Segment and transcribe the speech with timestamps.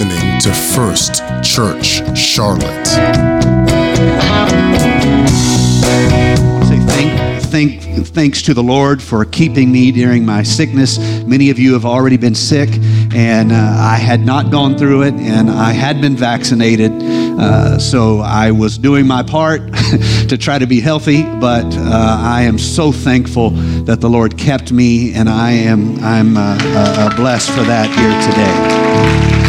[0.00, 2.86] listening to First Church Charlotte.
[6.66, 10.98] Say thank, thank, thanks to the Lord for keeping me during my sickness.
[11.26, 12.70] Many of you have already been sick,
[13.14, 16.92] and uh, I had not gone through it, and I had been vaccinated.
[17.02, 19.60] Uh, so I was doing my part
[20.28, 23.50] to try to be healthy, but uh, I am so thankful
[23.84, 29.30] that the Lord kept me, and I am I'm uh, uh, blessed for that here
[29.30, 29.39] today.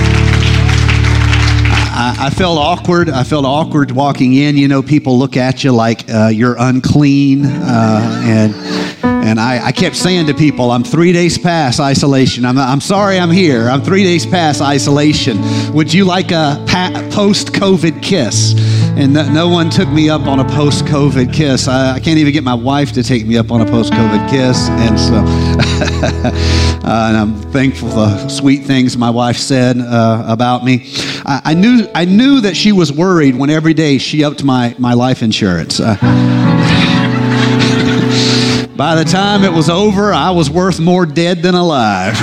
[1.93, 3.09] I, I, felt awkward.
[3.09, 4.55] I felt awkward walking in.
[4.55, 8.55] You know, people look at you like uh, you're unclean, uh, and
[9.03, 12.43] and I, I, kept saying to people, I'm three days past isolation.
[12.43, 13.69] I'm, I'm sorry I'm here.
[13.69, 15.37] I'm three days past isolation.
[15.73, 18.53] Would you like a pa- post COVID kiss?
[18.97, 21.67] And no, no, one took me up on a post COVID kiss.
[21.67, 24.29] I, I, can't even get my wife to take me up on a post COVID
[24.29, 24.67] kiss.
[24.69, 25.15] And so,
[26.85, 30.91] uh, and I'm thankful for the sweet things my wife said uh, about me.
[31.25, 34.75] I, I, knew, I knew that she was worried when every day she upped my,
[34.77, 35.79] my life insurance.
[35.79, 35.95] Uh,
[38.75, 42.13] by the time it was over, I was worth more dead than alive.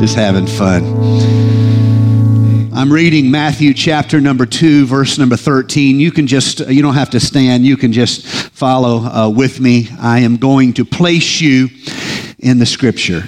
[0.00, 1.47] Just having fun.
[2.78, 5.98] I'm reading Matthew chapter number 2, verse number 13.
[5.98, 9.88] You can just, you don't have to stand, you can just follow uh, with me.
[9.98, 11.70] I am going to place you
[12.38, 13.24] in the scripture.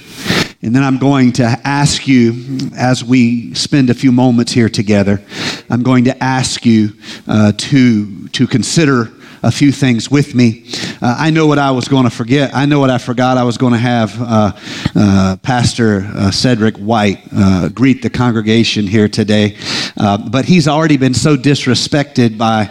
[0.62, 5.20] And then I'm going to ask you, as we spend a few moments here together,
[5.68, 6.92] I'm going to ask you
[7.26, 9.10] uh, to, to consider
[9.42, 10.64] a few things with me.
[11.00, 12.54] Uh, I know what I was going to forget.
[12.54, 13.38] I know what I forgot.
[13.38, 14.52] I was going to have uh,
[14.94, 19.56] uh, Pastor uh, Cedric White uh, greet the congregation here today,
[19.96, 22.70] uh, but he's already been so disrespected by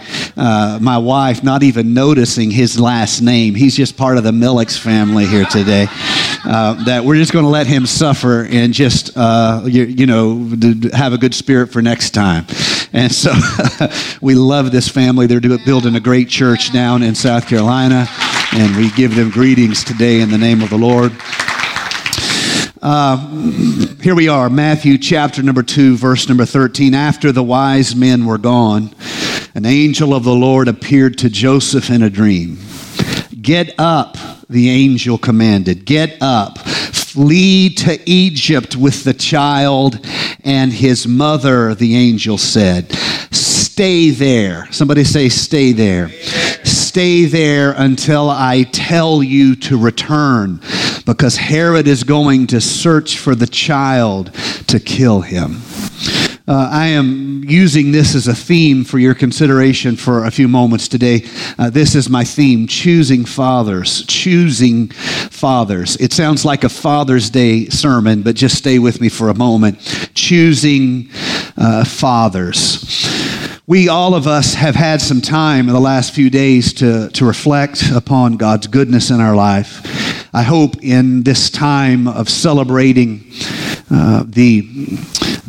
[0.80, 3.56] my wife, not even noticing his last name.
[3.56, 5.88] He's just part of the Millix family here today.
[6.44, 10.50] That we're just going to let him suffer and just you, you know
[10.94, 12.45] have a good spirit for next time.
[12.94, 13.32] And so
[14.22, 15.27] we love this family.
[15.27, 18.08] They're building a great church down in South Carolina,
[18.54, 21.11] and we give them greetings today in the name of the Lord.
[22.82, 23.17] Uh,
[24.02, 26.94] here we are, Matthew chapter number 2, verse number 13.
[26.94, 28.95] After the wise men were gone,
[29.54, 32.58] an angel of the Lord appeared to Joseph in a dream.
[33.42, 34.17] Get up,
[34.50, 35.86] the angel commanded.
[35.86, 40.00] Get up, flee to Egypt with the child
[40.44, 42.92] and his mother, the angel said.
[43.32, 44.67] Stay there.
[44.72, 46.10] Somebody say, stay there.
[46.64, 50.60] Stay there until I tell you to return,
[51.06, 54.33] because Herod is going to search for the child
[54.67, 55.61] to kill him.
[56.49, 60.87] Uh, I am using this as a theme for your consideration for a few moments
[60.87, 61.21] today.
[61.60, 64.04] Uh, this is my theme choosing fathers.
[64.08, 65.95] Choosing fathers.
[65.98, 69.80] It sounds like a Father's Day sermon, but just stay with me for a moment.
[70.15, 71.11] Choosing
[71.55, 72.83] uh, fathers.
[73.67, 77.26] We, all of us, have had some time in the last few days to, to
[77.26, 80.33] reflect upon God's goodness in our life.
[80.33, 83.23] I hope in this time of celebrating
[83.92, 84.98] uh, the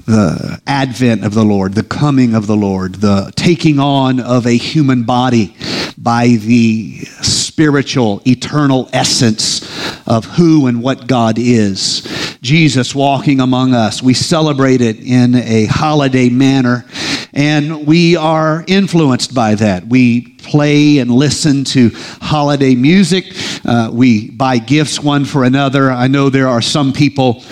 [0.07, 4.57] the advent of the Lord, the coming of the Lord, the taking on of a
[4.57, 5.55] human body
[5.97, 9.63] by the spiritual, eternal essence
[10.07, 12.01] of who and what God is.
[12.41, 14.03] Jesus walking among us.
[14.03, 16.87] We celebrate it in a holiday manner,
[17.33, 19.87] and we are influenced by that.
[19.87, 23.27] We play and listen to holiday music.
[23.65, 25.91] Uh, we buy gifts one for another.
[25.91, 27.43] I know there are some people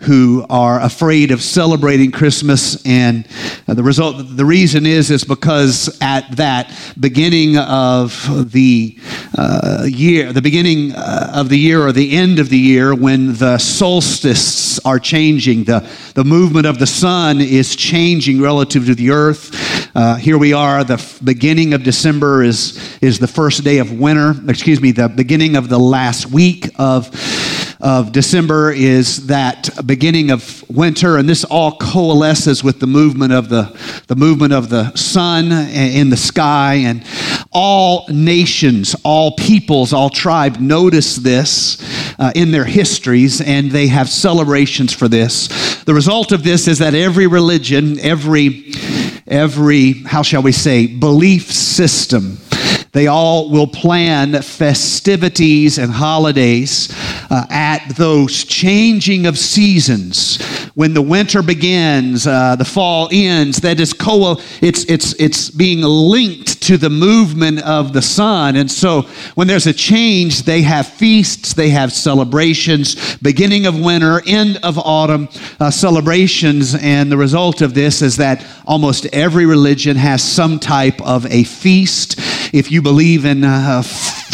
[0.00, 3.26] who are afraid of celebrating Christmas, and
[3.66, 8.98] uh, the result, the reason is, is because at that beginning of the
[9.36, 13.34] uh, year, the beginning uh, of the year or the end of the year, when
[13.34, 19.10] the solstices are changing, the, the movement of the sun is changing relative to the
[19.10, 19.27] earth.
[19.30, 23.92] Uh, here we are, the f- beginning of December is, is the first day of
[23.92, 27.10] winter, excuse me, the beginning of the last week of
[27.80, 33.48] of December is that beginning of winter, and this all coalesces with the movement of
[33.48, 36.74] the, the movement of the sun in the sky.
[36.74, 37.04] And
[37.52, 41.78] all nations, all peoples, all tribes notice this
[42.18, 45.48] uh, in their histories, and they have celebrations for this.
[45.84, 48.72] The result of this is that every religion, every
[49.28, 52.38] every, how shall we say, belief system
[52.92, 56.88] they all will plan festivities and holidays
[57.30, 60.38] uh, at those changing of seasons
[60.78, 65.80] when the winter begins, uh, the fall ends, that is co it's, it's, it's being
[65.80, 68.54] linked to the movement of the sun.
[68.54, 69.02] And so
[69.34, 74.78] when there's a change, they have feasts, they have celebrations, beginning of winter, end of
[74.78, 76.76] autumn uh, celebrations.
[76.76, 81.42] And the result of this is that almost every religion has some type of a
[81.42, 82.20] feast.
[82.54, 83.82] If you believe in uh,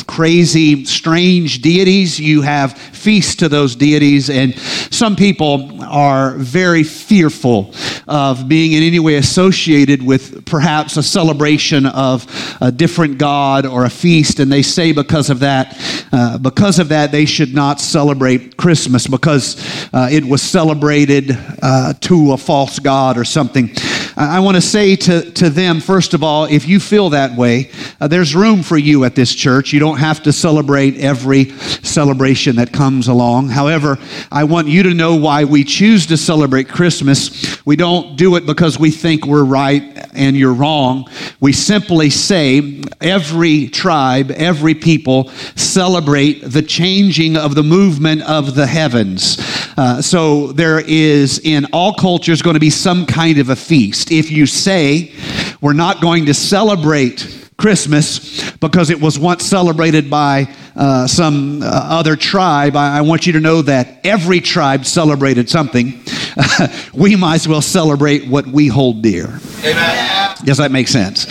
[0.06, 4.30] crazy, strange deities, you have feasts to those deities.
[4.30, 7.74] And some people are very fearful
[8.06, 12.26] of being in any way associated with perhaps a celebration of
[12.60, 14.40] a different God or a feast.
[14.40, 15.76] And they say because of that,
[16.12, 19.56] uh, because of that, they should not celebrate Christmas because
[19.92, 23.70] uh, it was celebrated uh, to a false God or something.
[24.16, 27.70] I want to say to, to them, first of all, if you feel that way,
[28.00, 29.72] uh, there's room for you at this church.
[29.72, 31.50] You don't have to celebrate every
[31.82, 33.48] celebration that comes along.
[33.48, 33.98] However,
[34.30, 37.64] I want you to know why we choose to celebrate Christmas.
[37.66, 39.82] We don't do it because we think we're right
[40.14, 41.10] and you're wrong.
[41.40, 48.66] We simply say every tribe, every people celebrate the changing of the movement of the
[48.66, 49.38] heavens.
[49.76, 54.10] Uh, so there is in all cultures going to be some kind of a feast.
[54.10, 55.12] If you say
[55.60, 61.66] we're not going to celebrate Christmas because it was once celebrated by uh, some uh,
[61.66, 66.00] other tribe, I, I, want you to know that every tribe celebrated something.
[66.92, 69.40] we might as well celebrate what we hold dear.
[69.60, 70.36] Amen.
[70.44, 71.26] Does that make sense?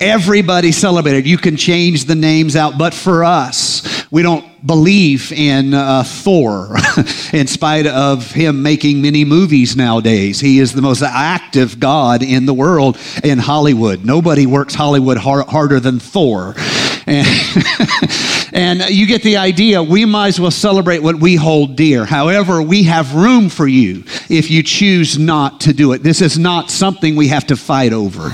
[0.00, 1.26] Everybody celebrated.
[1.26, 6.76] You can change the names out, but for us, we don't believe in uh, Thor
[7.32, 10.40] in spite of him making many movies nowadays.
[10.40, 14.04] He is the most active God in the world in Hollywood.
[14.04, 16.54] Nobody works Hollywood har- harder than Thor.
[17.08, 17.26] And,
[18.52, 19.82] and you get the idea.
[19.82, 22.04] We might as well celebrate what we hold dear.
[22.04, 26.02] However, we have room for you if you choose not to do it.
[26.02, 28.28] This is not something we have to fight over.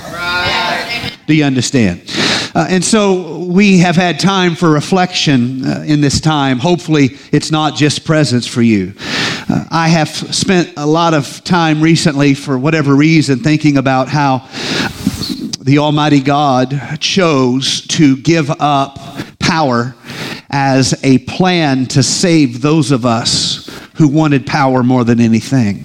[1.27, 2.03] Do you understand?
[2.55, 6.59] Uh, and so we have had time for reflection uh, in this time.
[6.59, 8.93] Hopefully, it's not just presence for you.
[8.99, 14.49] Uh, I have spent a lot of time recently, for whatever reason, thinking about how
[15.61, 18.99] the Almighty God chose to give up
[19.41, 19.97] power
[20.51, 25.85] as a plan to save those of us who wanted power more than anything.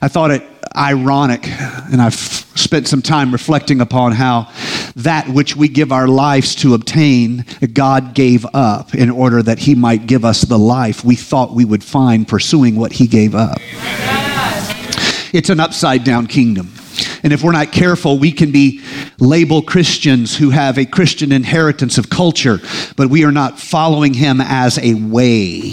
[0.00, 0.42] I thought it
[0.76, 4.50] ironic, and I've spent some time reflecting upon how
[4.96, 9.74] that which we give our lives to obtain, God gave up in order that He
[9.74, 13.58] might give us the life we thought we would find pursuing what He gave up.
[15.32, 16.72] It's an upside down kingdom.
[17.22, 18.82] And if we're not careful, we can be
[19.18, 22.60] labeled Christians who have a Christian inheritance of culture,
[22.96, 25.72] but we are not following Him as a way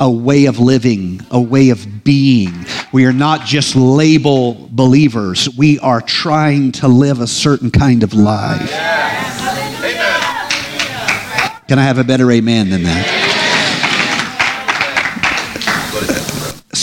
[0.00, 2.52] a way of living, a way of being.
[2.92, 8.12] We are not just label believers, we are trying to live a certain kind of
[8.12, 8.70] life.
[11.68, 13.23] Can I have a better amen than that?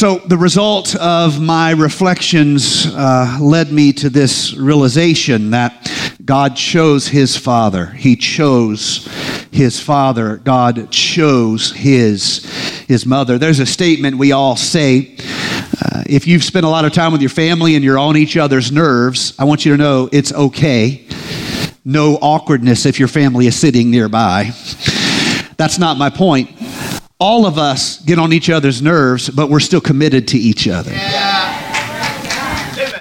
[0.02, 5.92] So, the result of my reflections uh, led me to this realization that
[6.26, 7.86] God chose his father.
[7.86, 9.08] He chose
[9.52, 10.38] his father.
[10.38, 12.44] God chose his
[12.88, 13.38] his mother.
[13.38, 15.18] There's a statement we all say.
[15.20, 18.38] Uh, if you've spent a lot of time with your family and you're on each
[18.38, 21.06] other's nerves, I want you to know it's okay.
[21.86, 24.46] No awkwardness if your family is sitting nearby.
[25.58, 26.61] That's not my point.
[27.22, 30.90] All of us get on each other's nerves, but we're still committed to each other.
[30.90, 30.98] Does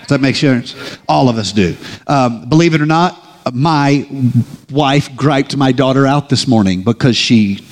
[0.09, 0.77] that make sense?
[1.09, 1.75] All of us do.
[2.07, 3.17] Um, believe it or not,
[3.55, 4.07] my
[4.71, 7.65] wife griped my daughter out this morning because she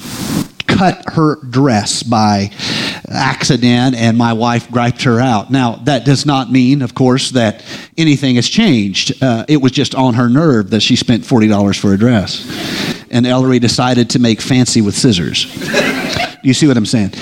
[0.66, 2.50] cut her dress by
[3.10, 5.50] accident and my wife griped her out.
[5.50, 7.62] Now, that does not mean, of course, that
[7.98, 9.22] anything has changed.
[9.22, 13.04] Uh, it was just on her nerve that she spent $40 for a dress.
[13.10, 15.44] And Ellery decided to make fancy with scissors.
[16.42, 17.12] You see what I'm saying?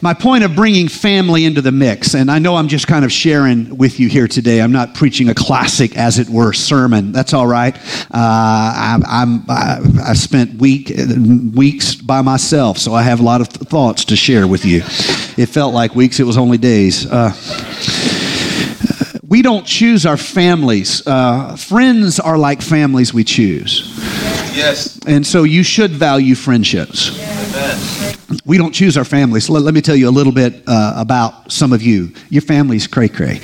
[0.00, 3.10] My point of bringing family into the mix, and I know I'm just kind of
[3.10, 4.60] sharing with you here today.
[4.60, 7.10] I'm not preaching a classic, as it were, sermon.
[7.10, 7.76] That's all right.
[7.76, 10.92] Uh, I, I'm, I, I spent week,
[11.54, 14.82] weeks by myself, so I have a lot of thoughts to share with you.
[15.36, 17.06] It felt like weeks, it was only days.
[17.10, 17.32] Uh,
[19.28, 21.06] we don't choose our families.
[21.06, 23.94] Uh, friends are like families we choose.
[24.54, 24.98] Yes.
[25.06, 27.10] And so you should value friendships.
[28.44, 29.48] We don't choose our families.
[29.50, 32.12] Let, let me tell you a little bit uh, about some of you.
[32.30, 33.40] Your family's cray cray.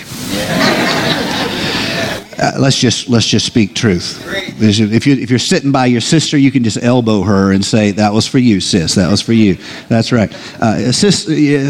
[2.44, 4.22] Uh, let's just let's just speak truth.
[4.60, 7.90] If you if you're sitting by your sister, you can just elbow her and say,
[7.92, 8.94] "That was for you, sis.
[8.96, 9.56] That was for you."
[9.88, 10.32] That's right.
[10.60, 11.24] Uh, sis,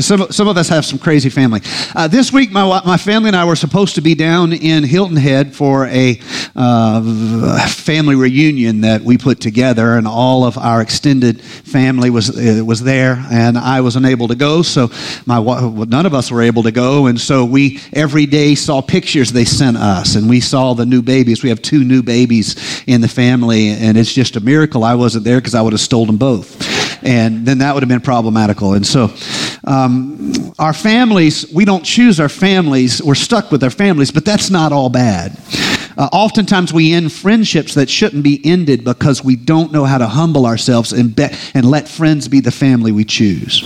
[0.04, 1.60] some some of us have some crazy family.
[1.94, 5.16] Uh, this week, my my family and I were supposed to be down in Hilton
[5.16, 6.18] Head for a
[6.56, 12.64] uh, family reunion that we put together, and all of our extended family was uh,
[12.64, 14.62] was there, and I was unable to go.
[14.62, 14.90] So
[15.26, 19.30] my none of us were able to go, and so we every day saw pictures
[19.30, 21.42] they sent us, and we saw the new babies.
[21.42, 25.24] We have two new babies in the family, and it's just a miracle I wasn't
[25.24, 27.04] there because I would have stolen both.
[27.04, 28.72] And then that would have been problematical.
[28.72, 29.12] And so,
[29.64, 34.48] um, our families, we don't choose our families, we're stuck with our families, but that's
[34.48, 35.36] not all bad.
[35.96, 40.06] Uh, oftentimes we end friendships that shouldn't be ended because we don't know how to
[40.06, 43.62] humble ourselves and, be- and let friends be the family we choose.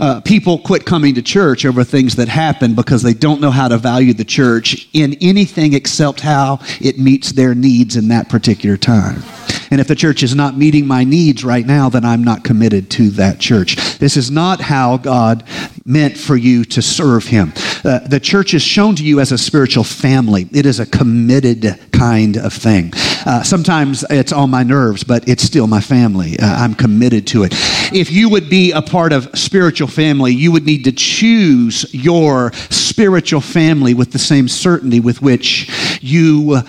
[0.00, 3.68] Uh, people quit coming to church over things that happen because they don't know how
[3.68, 8.76] to value the church in anything except how it meets their needs in that particular
[8.76, 9.22] time.
[9.70, 12.90] And if the church is not meeting my needs right now, then I'm not committed
[12.92, 13.76] to that church.
[13.98, 15.44] This is not how God
[15.84, 17.52] meant for you to serve Him.
[17.84, 21.78] Uh, the church is shown to you as a spiritual family, it is a committed
[21.92, 22.92] kind of thing.
[23.26, 26.38] Uh, sometimes it's on my nerves, but it's still my family.
[26.38, 27.52] Uh, I'm committed to it.
[27.92, 32.52] If you would be a part of spiritual family, you would need to choose your
[32.70, 36.62] spiritual family with the same certainty with which you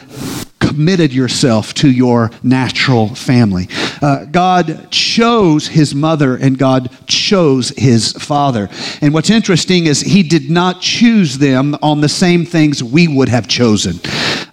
[0.59, 3.67] committed yourself to your natural family.
[4.01, 8.69] Uh, God chose his mother and God chose his father.
[9.01, 13.29] And what's interesting is he did not choose them on the same things we would
[13.29, 13.99] have chosen.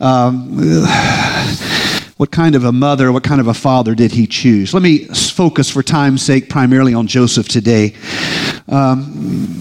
[0.01, 0.59] Um,
[2.17, 4.73] what kind of a mother, what kind of a father did he choose?
[4.73, 7.95] Let me focus for time's sake primarily on Joseph today.
[8.69, 9.61] Um,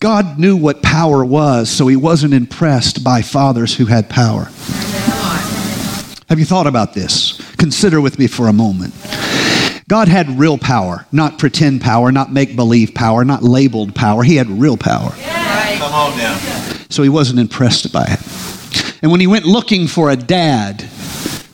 [0.00, 4.50] God knew what power was, so he wasn't impressed by fathers who had power.
[6.34, 7.40] Have you thought about this?
[7.58, 8.92] Consider with me for a moment.
[9.88, 14.24] God had real power, not pretend power, not make believe power, not labeled power.
[14.24, 15.10] He had real power.
[15.10, 16.36] Come on now.
[16.90, 18.98] So he wasn't impressed by it.
[19.00, 20.84] And when he went looking for a dad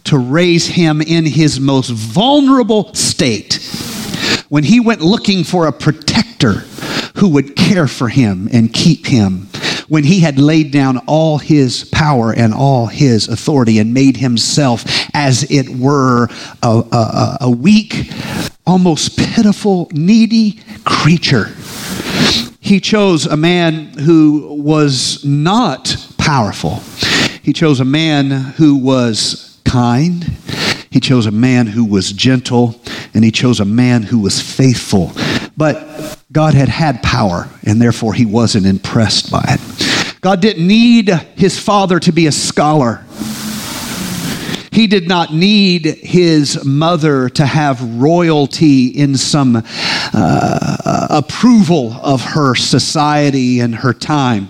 [0.04, 3.56] to raise him in his most vulnerable state,
[4.48, 6.64] when he went looking for a protector
[7.16, 9.49] who would care for him and keep him
[9.90, 14.84] when he had laid down all his power and all his authority and made himself,
[15.12, 16.28] as it were,
[16.62, 18.08] a, a, a weak,
[18.64, 21.46] almost pitiful, needy creature.
[22.60, 26.76] He chose a man who was not powerful.
[27.42, 30.22] He chose a man who was kind.
[30.90, 32.80] He chose a man who was gentle.
[33.12, 35.10] And he chose a man who was faithful.
[35.56, 39.60] But God had had power, and therefore he wasn't impressed by it.
[40.20, 43.04] God didn't need his father to be a scholar.
[44.80, 52.54] He did not need his mother to have royalty in some uh, approval of her
[52.54, 54.48] society and her time.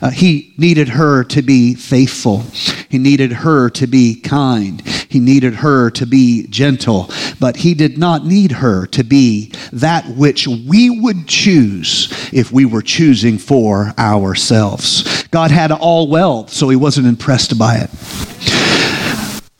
[0.00, 2.44] Uh, he needed her to be faithful.
[2.90, 4.86] He needed her to be kind.
[4.86, 7.10] He needed her to be gentle.
[7.40, 12.66] But he did not need her to be that which we would choose if we
[12.66, 15.24] were choosing for ourselves.
[15.32, 18.51] God had all wealth, so he wasn't impressed by it.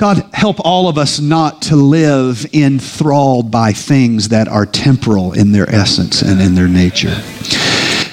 [0.02, 5.52] God, help all of us not to live enthralled by things that are temporal in
[5.52, 7.14] their essence and in their nature.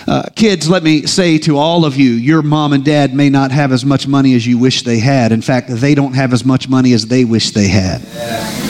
[0.06, 3.50] Uh, kids, let me say to all of you, your mom and dad may not
[3.50, 5.32] have as much money as you wish they had.
[5.32, 8.69] In fact, they don't have as much money as they wish they had.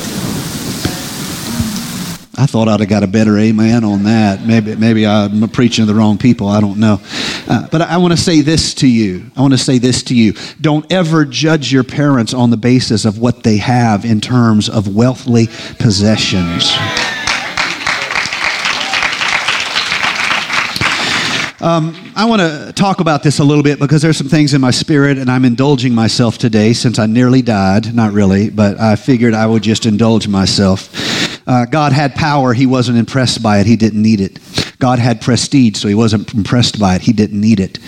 [2.39, 4.45] I thought I'd have got a better amen on that.
[4.45, 6.47] Maybe, maybe I'm preaching to the wrong people.
[6.47, 7.01] I don't know.
[7.49, 9.29] Uh, but I, I want to say this to you.
[9.35, 10.31] I want to say this to you.
[10.61, 14.95] Don't ever judge your parents on the basis of what they have in terms of
[14.95, 15.47] wealthly
[15.79, 16.71] possessions.
[21.61, 24.61] Um, I want to talk about this a little bit because there's some things in
[24.61, 27.93] my spirit, and I'm indulging myself today since I nearly died.
[27.93, 30.89] Not really, but I figured I would just indulge myself.
[31.49, 34.37] Uh, God had power, he wasn't impressed by it, he didn't need it.
[34.77, 37.79] God had prestige, so he wasn't impressed by it, he didn't need it.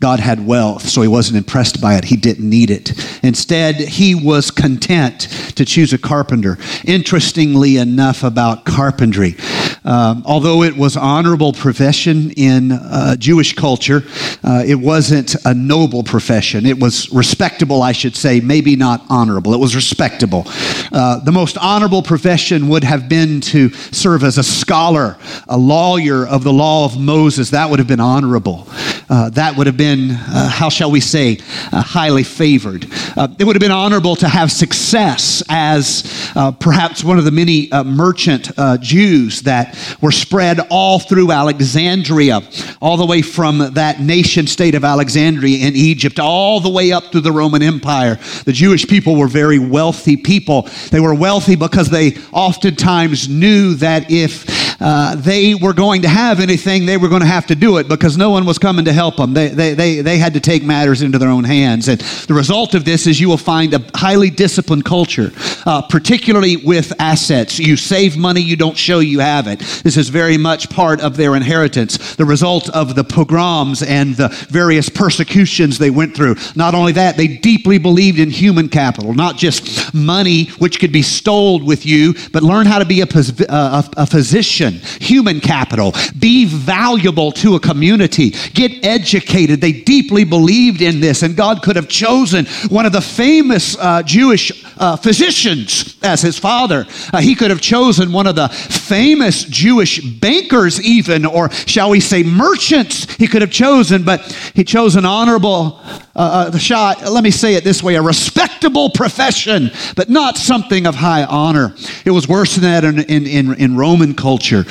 [0.00, 2.04] God had wealth, so he wasn't impressed by it.
[2.04, 2.92] He didn't need it.
[3.24, 5.22] Instead, he was content
[5.56, 6.56] to choose a carpenter.
[6.84, 9.36] Interestingly enough, about carpentry,
[9.84, 14.02] um, although it was honorable profession in uh, Jewish culture,
[14.44, 16.66] uh, it wasn't a noble profession.
[16.66, 19.52] It was respectable, I should say, maybe not honorable.
[19.54, 20.44] It was respectable.
[20.92, 25.16] Uh, the most honorable profession would have been to serve as a scholar,
[25.48, 27.50] a lawyer of the law of Moses.
[27.50, 28.68] That would have been honorable.
[29.08, 31.38] uh, that would have been, uh, how shall we say,
[31.72, 32.86] uh, highly favored.
[33.16, 37.30] Uh, it would have been honorable to have success as uh, perhaps one of the
[37.30, 42.42] many uh, merchant Jews that were spread all through Alexandria,
[42.80, 47.04] all the way from that nation state of Alexandria in Egypt, all the way up
[47.06, 48.18] through the Roman Empire.
[48.44, 50.68] The Jewish people were very wealthy people.
[50.90, 56.40] They were wealthy because they oftentimes knew that if uh, they were going to have
[56.40, 58.92] anything, they were going to have to do it because no one was coming to
[58.92, 59.34] help them.
[59.34, 61.88] They, they, they, they had to take matters into their own hands.
[61.88, 65.32] And the result of this is you will find a highly disciplined culture,
[65.66, 67.58] uh, particularly with assets.
[67.58, 69.60] You save money, you don't show you have it.
[69.84, 72.16] This is very much part of their inheritance.
[72.16, 76.36] The result of the pogroms and the various persecutions they went through.
[76.56, 81.02] Not only that, they deeply believed in human capital, not just money, which could be
[81.02, 85.94] stole with you, but learn how to be a, uh, a, a physician, human capital.
[86.18, 88.30] Be valuable to a community.
[88.54, 89.60] Get educated.
[89.60, 94.02] They deeply believed in this, and God could have chosen one of the famous uh,
[94.02, 96.86] Jewish uh, physicians as his father.
[97.12, 102.00] Uh, he could have chosen one of the famous Jewish bankers, even, or shall we
[102.00, 104.20] say merchants, he could have chosen, but
[104.54, 105.80] he chose an honorable
[106.14, 107.02] uh, uh shot.
[107.10, 111.74] Let me say it this way a respectable profession, but not something of high honor.
[112.04, 114.64] It was worse than that in, in, in, in Roman culture.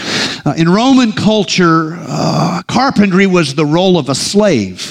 [0.45, 1.97] Uh, in Roman culture,
[2.67, 4.86] carpentry was the role of a slave.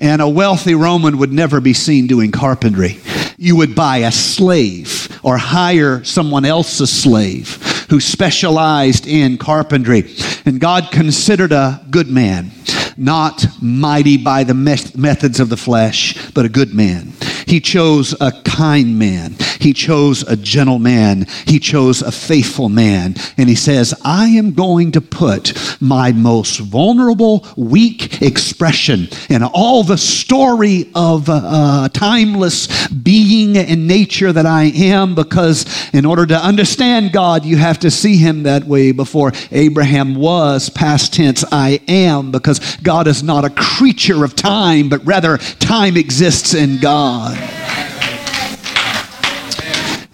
[0.00, 3.00] And a wealthy Roman would never be seen doing carpentry.
[3.36, 10.14] You would buy a slave or hire someone else's slave who specialized in carpentry.
[10.44, 12.50] And God considered a good man,
[12.96, 17.12] not mighty by the methods of the flesh, but a good man.
[17.48, 19.36] He chose a kind man.
[19.58, 21.26] He chose a gentle man.
[21.46, 23.14] He chose a faithful man.
[23.36, 29.82] And he says, I am going to put my most vulnerable, weak expression in all
[29.82, 35.64] the story of uh, uh, timeless being and nature that I am, because
[35.94, 40.68] in order to understand God, you have to see him that way before Abraham was,
[40.68, 45.96] past tense, I am, because God is not a creature of time, but rather time
[45.96, 47.37] exists in God.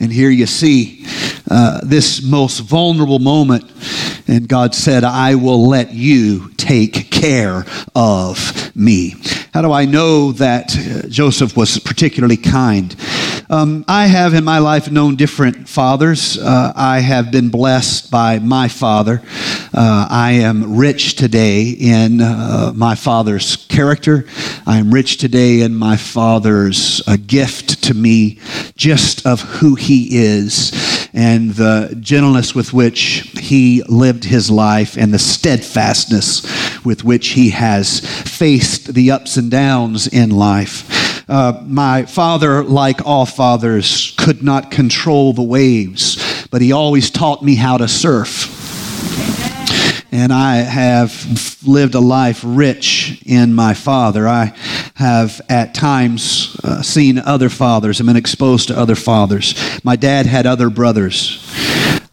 [0.01, 1.07] And here you see
[1.51, 3.71] uh, this most vulnerable moment.
[4.27, 7.65] And God said, I will let you take care
[7.95, 9.15] of me.
[9.55, 12.93] How do I know that uh, Joseph was particularly kind?
[13.49, 16.37] Um, I have in my life known different fathers.
[16.37, 19.23] Uh, I have been blessed by my father.
[19.73, 24.27] Uh, I am rich today in uh, my father's character.
[24.67, 28.41] I am rich today in my father's uh, gift to me,
[28.75, 35.15] just of who he is and the gentleness with which he lived his life and
[35.15, 36.43] the steadfastness
[36.85, 41.31] with which he has faced the ups and downs in life.
[41.31, 47.43] Uh, my father, like all fathers, could not control the waves, but he always taught
[47.43, 48.51] me how to surf.
[50.13, 54.29] And I have lived a life rich in my father.
[54.29, 54.55] I
[54.95, 59.55] have at times uh, seen other fathers and been exposed to other fathers.
[59.83, 61.41] My dad had other brothers.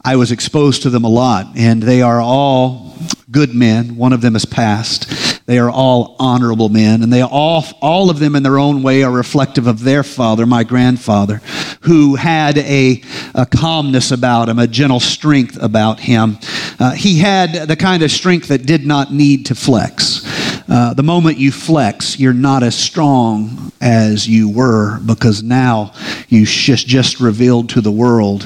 [0.03, 2.95] I was exposed to them a lot, and they are all
[3.29, 3.95] good men.
[3.97, 5.31] One of them has passed.
[5.45, 9.03] They are all honorable men, and they all, all of them in their own way
[9.03, 11.41] are reflective of their father, my grandfather,
[11.81, 13.01] who had a,
[13.35, 16.37] a calmness about him, a gentle strength about him.
[16.79, 20.25] Uh, he had the kind of strength that did not need to flex.
[20.71, 25.91] Uh, the moment you flex, you're not as strong as you were because now
[26.29, 28.43] you just, just revealed to the world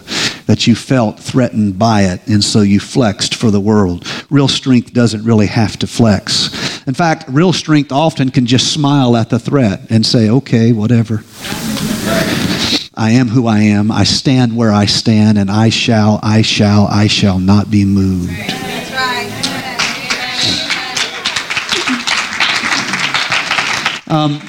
[0.48, 4.08] that you felt threatened by it, and so you flexed for the world.
[4.32, 6.82] Real strength doesn't really have to flex.
[6.88, 11.24] In fact, real strength often can just smile at the threat and say, okay, whatever.
[12.96, 13.92] I am who I am.
[13.92, 18.75] I stand where I stand, and I shall, I shall, I shall not be moved.
[24.08, 24.40] Um,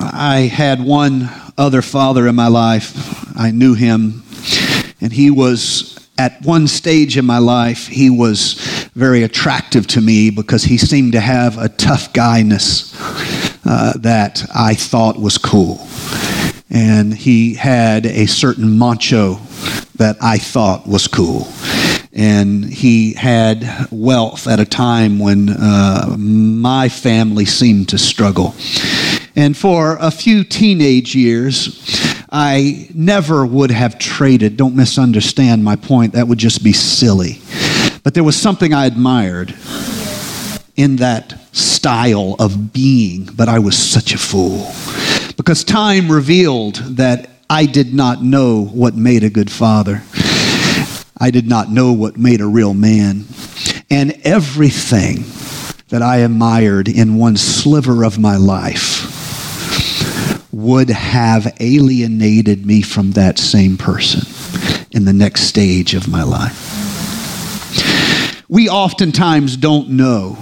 [0.00, 3.36] I had one other father in my life.
[3.38, 4.22] I knew him,
[5.00, 8.54] and he was at one stage in my life, he was
[8.94, 12.94] very attractive to me because he seemed to have a tough guyness
[13.64, 15.86] uh, that I thought was cool.
[16.70, 19.34] And he had a certain macho
[19.96, 21.48] that I thought was cool.
[22.12, 28.54] And he had wealth at a time when uh, my family seemed to struggle.
[29.36, 31.80] And for a few teenage years,
[32.30, 34.56] I never would have traded.
[34.56, 36.12] Don't misunderstand my point.
[36.12, 37.40] That would just be silly.
[38.04, 39.54] But there was something I admired.
[40.76, 44.72] in that style of being, but I was such a fool.
[45.36, 50.02] Because time revealed that I did not know what made a good father.
[51.18, 53.24] I did not know what made a real man.
[53.90, 55.24] And everything
[55.88, 59.22] that I admired in one sliver of my life
[60.52, 64.22] would have alienated me from that same person
[64.90, 66.72] in the next stage of my life.
[68.48, 70.38] We oftentimes don't know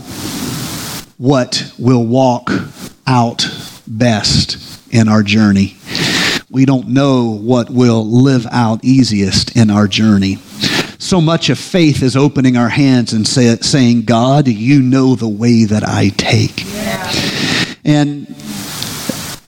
[1.18, 2.50] what will walk
[3.06, 3.46] out
[3.86, 4.58] best
[4.92, 5.76] in our journey.
[6.52, 10.36] We don't know what will live out easiest in our journey.
[10.98, 15.28] So much of faith is opening our hands and say, saying, God, you know the
[15.28, 16.62] way that I take.
[16.66, 17.10] Yeah.
[17.86, 18.36] And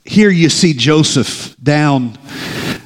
[0.07, 2.17] here you see Joseph down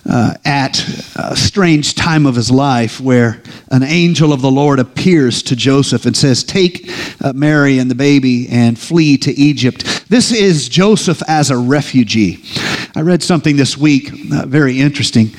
[0.09, 0.83] uh, at
[1.16, 6.07] a strange time of his life where an angel of the Lord appears to Joseph
[6.07, 6.90] and says, Take
[7.23, 10.09] uh, Mary and the baby and flee to Egypt.
[10.09, 12.42] This is Joseph as a refugee.
[12.97, 15.31] I read something this week, uh, very interesting,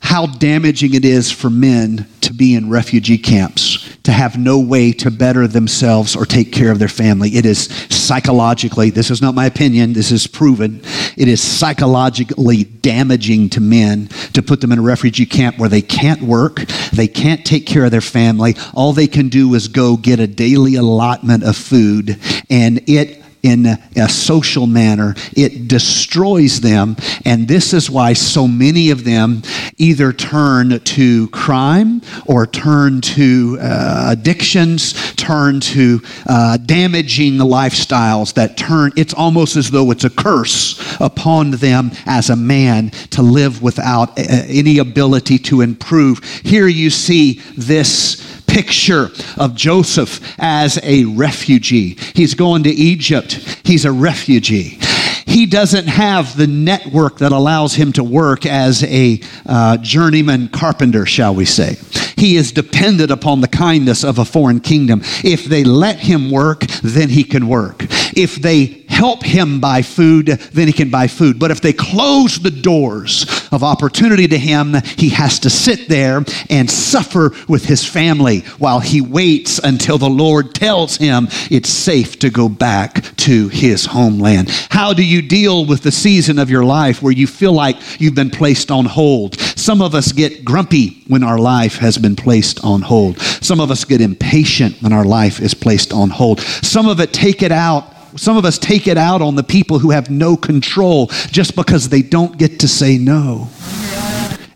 [0.00, 4.92] how damaging it is for men to be in refugee camps, to have no way
[4.92, 7.30] to better themselves or take care of their family.
[7.30, 10.82] It is psychologically, this is not my opinion, this is proven,
[11.16, 15.82] it is psychologically damaging to men to put them in a refugee camp where they
[15.82, 16.56] can't work,
[16.92, 18.54] they can't take care of their family.
[18.74, 22.18] All they can do is go get a daily allotment of food,
[22.50, 26.96] and it in a social manner, it destroys them.
[27.26, 29.42] And this is why so many of them
[29.76, 38.56] either turn to crime or turn to uh, addictions, turn to uh, damaging lifestyles that
[38.56, 43.62] turn, it's almost as though it's a curse upon them as a man to live
[43.62, 46.24] without uh, any ability to improve.
[46.42, 51.96] Here you see this picture of Joseph as a refugee.
[52.14, 53.32] He's going to Egypt,
[53.64, 54.78] he's a refugee.
[55.26, 61.06] He doesn't have the network that allows him to work as a uh, journeyman carpenter,
[61.06, 61.76] shall we say.
[62.16, 65.00] He is dependent upon the kindness of a foreign kingdom.
[65.24, 67.84] If they let him work, then he can work.
[68.16, 71.38] If they help him buy food, then he can buy food.
[71.38, 76.24] But if they close the doors of opportunity to him, he has to sit there
[76.48, 82.18] and suffer with his family while he waits until the Lord tells him it's safe
[82.20, 84.48] to go back to his homeland.
[84.70, 88.14] How do you deal with the season of your life where you feel like you've
[88.14, 89.38] been placed on hold?
[89.40, 93.18] Some of us get grumpy when our life has been placed on hold.
[93.18, 96.40] Some of us get impatient when our life is placed on hold.
[96.40, 99.78] Some of it take it out some of us take it out on the people
[99.78, 103.48] who have no control just because they don't get to say no.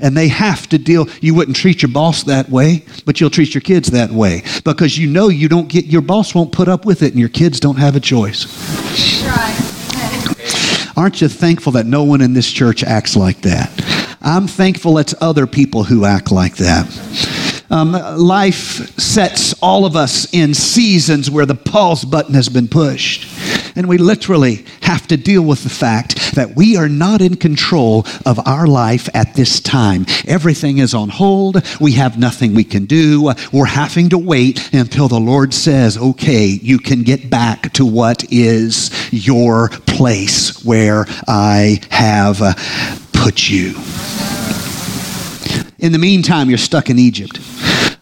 [0.00, 1.08] And they have to deal.
[1.20, 4.96] You wouldn't treat your boss that way, but you'll treat your kids that way because
[4.96, 7.58] you know you don't get, your boss won't put up with it and your kids
[7.58, 8.46] don't have a choice.
[10.96, 13.70] Aren't you thankful that no one in this church acts like that?
[14.20, 17.47] I'm thankful it's other people who act like that.
[17.70, 23.26] Um, life sets all of us in seasons where the pause button has been pushed.
[23.76, 28.06] And we literally have to deal with the fact that we are not in control
[28.24, 30.06] of our life at this time.
[30.26, 31.62] Everything is on hold.
[31.78, 33.32] We have nothing we can do.
[33.52, 38.24] We're having to wait until the Lord says, okay, you can get back to what
[38.32, 42.38] is your place where I have
[43.12, 43.74] put you.
[45.78, 47.38] In the meantime, you're stuck in Egypt.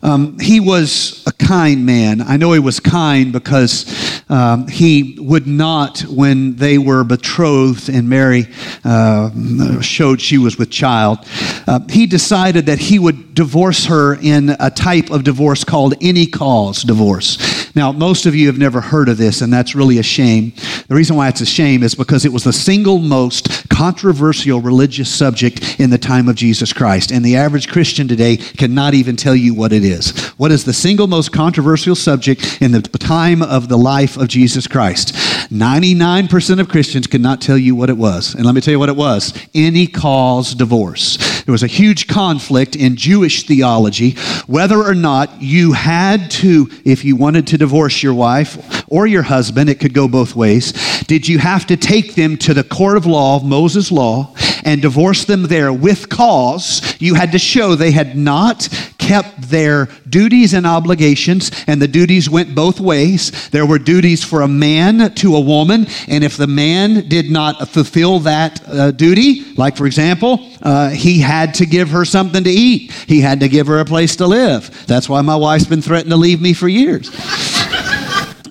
[0.07, 2.21] Um, he was a kind man.
[2.21, 8.09] I know he was kind because um, he would not, when they were betrothed and
[8.09, 8.47] Mary
[8.85, 11.19] uh, showed she was with child,
[11.67, 16.27] uh, he decided that he would divorce her in a type of divorce called any
[16.27, 17.56] cause divorce.
[17.77, 20.55] Now, most of you have never heard of this, and that's really a shame.
[20.89, 25.15] The reason why it's a shame is because it was the single most controversial religious
[25.15, 27.11] subject in the time of Jesus Christ.
[27.13, 30.17] And the average Christian today cannot even tell you what it is.
[30.39, 34.67] What is the single most controversial subject in the time of the life of Jesus
[34.67, 35.15] Christ?
[35.51, 38.35] 99% of Christians could not tell you what it was.
[38.35, 41.43] And let me tell you what it was any cause divorce.
[41.45, 44.13] There was a huge conflict in Jewish theology
[44.47, 49.23] whether or not you had to, if you wanted to divorce your wife or your
[49.23, 50.73] husband, it could go both ways.
[51.07, 55.25] Did you have to take them to the court of law, Moses' law, and divorce
[55.25, 56.97] them there with cause?
[57.01, 58.69] You had to show they had not
[59.07, 63.49] kept their duties and obligations, and the duties went both ways.
[63.51, 67.69] There were duties for a man to a woman, and if the man did not
[67.69, 72.51] fulfill that uh, duty, like for example, uh, he had to give her something to
[72.51, 74.87] eat, he had to give her a place to live.
[74.87, 77.09] That's why my wife's been threatening to leave me for years.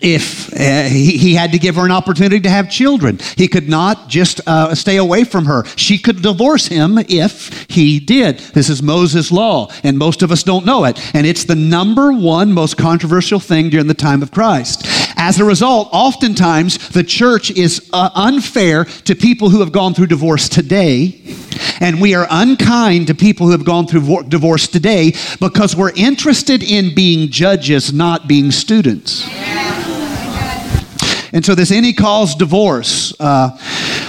[0.01, 3.19] If uh, he, he, had to give her an opportunity to have children.
[3.35, 5.65] He could not just uh, stay away from her.
[5.75, 8.39] She could divorce him if he did.
[8.39, 10.99] This is Moses' law, and most of us don't know it.
[11.15, 14.85] And it's the number one most controversial thing during the time of Christ.
[15.17, 20.07] As a result, oftentimes the church is uh, unfair to people who have gone through
[20.07, 21.21] divorce today,
[21.79, 26.63] and we are unkind to people who have gone through divorce today because we're interested
[26.63, 29.25] in being judges, not being students.
[31.35, 33.13] And so this any cause divorce.
[33.19, 33.49] Uh,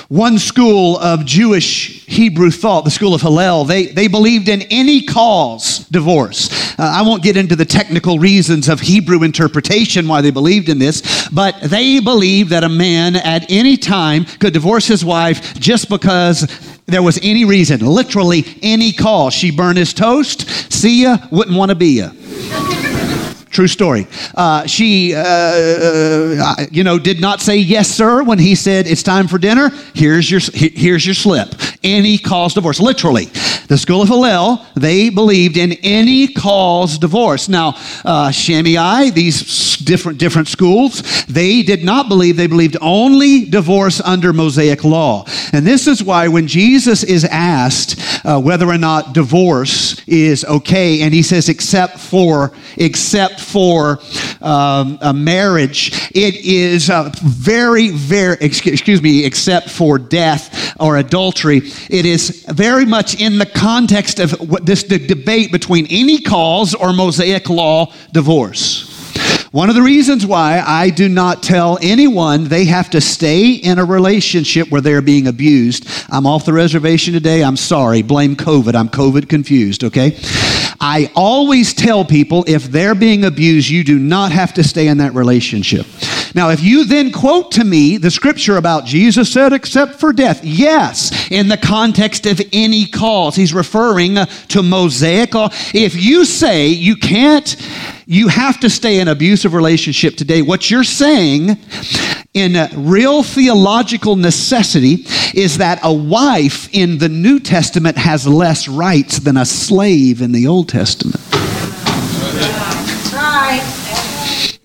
[0.08, 5.02] one school of Jewish Hebrew thought, the school of Hillel, they, they believed in any
[5.02, 6.78] cause divorce.
[6.78, 10.78] Uh, I won't get into the technical reasons of Hebrew interpretation why they believed in
[10.78, 15.88] this, but they believed that a man at any time could divorce his wife just
[15.88, 16.46] because
[16.86, 19.34] there was any reason, literally any cause.
[19.34, 22.75] She burned his toast, see ya, wouldn't want to be ya.
[23.50, 24.06] True story.
[24.34, 29.02] Uh, she, uh, uh, you know, did not say yes, sir, when he said it's
[29.02, 29.70] time for dinner.
[29.94, 31.54] Here's your, here's your slip.
[31.82, 33.26] Any cause divorce, literally.
[33.68, 37.48] The school of Hillel, they believed in any cause divorce.
[37.48, 42.36] Now, uh, Shammai, these different different schools, they did not believe.
[42.36, 45.24] They believed only divorce under Mosaic law.
[45.52, 51.02] And this is why when Jesus is asked uh, whether or not divorce is okay,
[51.02, 54.00] and he says except for except for
[54.40, 61.58] um, a marriage, it is uh, very very excuse me except for death or adultery.
[61.90, 64.30] It is very much in the context of
[64.64, 68.96] this debate between any cause or Mosaic law divorce.
[69.52, 73.78] One of the reasons why I do not tell anyone they have to stay in
[73.78, 75.88] a relationship where they're being abused.
[76.10, 77.42] I'm off the reservation today.
[77.42, 78.02] I'm sorry.
[78.02, 78.74] Blame COVID.
[78.74, 80.18] I'm COVID confused, okay?
[80.80, 84.98] I always tell people if they're being abused, you do not have to stay in
[84.98, 85.86] that relationship.
[86.36, 90.44] Now, if you then quote to me the scripture about Jesus said, except for death,
[90.44, 94.16] yes, in the context of any cause, he's referring
[94.48, 95.48] to Mosaic law.
[95.72, 97.56] If you say you can't,
[98.04, 101.56] you have to stay in an abusive relationship today, what you're saying
[102.34, 109.20] in real theological necessity is that a wife in the New Testament has less rights
[109.20, 111.22] than a slave in the Old Testament.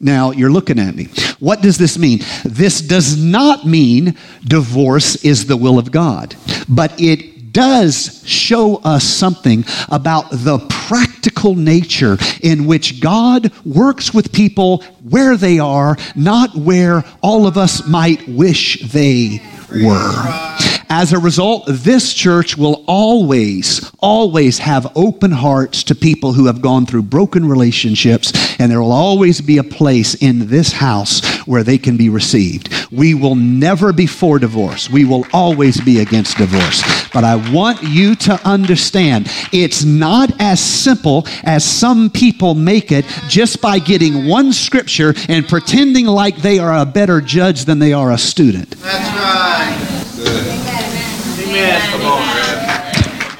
[0.02, 1.08] Now, you're looking at me.
[1.42, 2.20] What does this mean?
[2.46, 6.36] This does not mean divorce is the will of God,
[6.70, 14.32] but it does show us something about the practical nature in which God works with
[14.32, 20.62] people where they are, not where all of us might wish they were.
[20.94, 26.62] As a result, this church will always, always have open hearts to people who have
[26.62, 31.64] gone through broken relationships, and there will always be a place in this house where
[31.64, 32.70] they can be received.
[32.92, 34.90] We will never be for divorce.
[34.90, 36.82] We will always be against divorce.
[37.14, 43.06] But I want you to understand it's not as simple as some people make it
[43.28, 47.94] just by getting one scripture and pretending like they are a better judge than they
[47.94, 48.70] are a student.
[48.72, 50.02] That's right.
[50.18, 51.48] Good.
[51.48, 51.82] Amen.
[51.92, 52.22] Come on,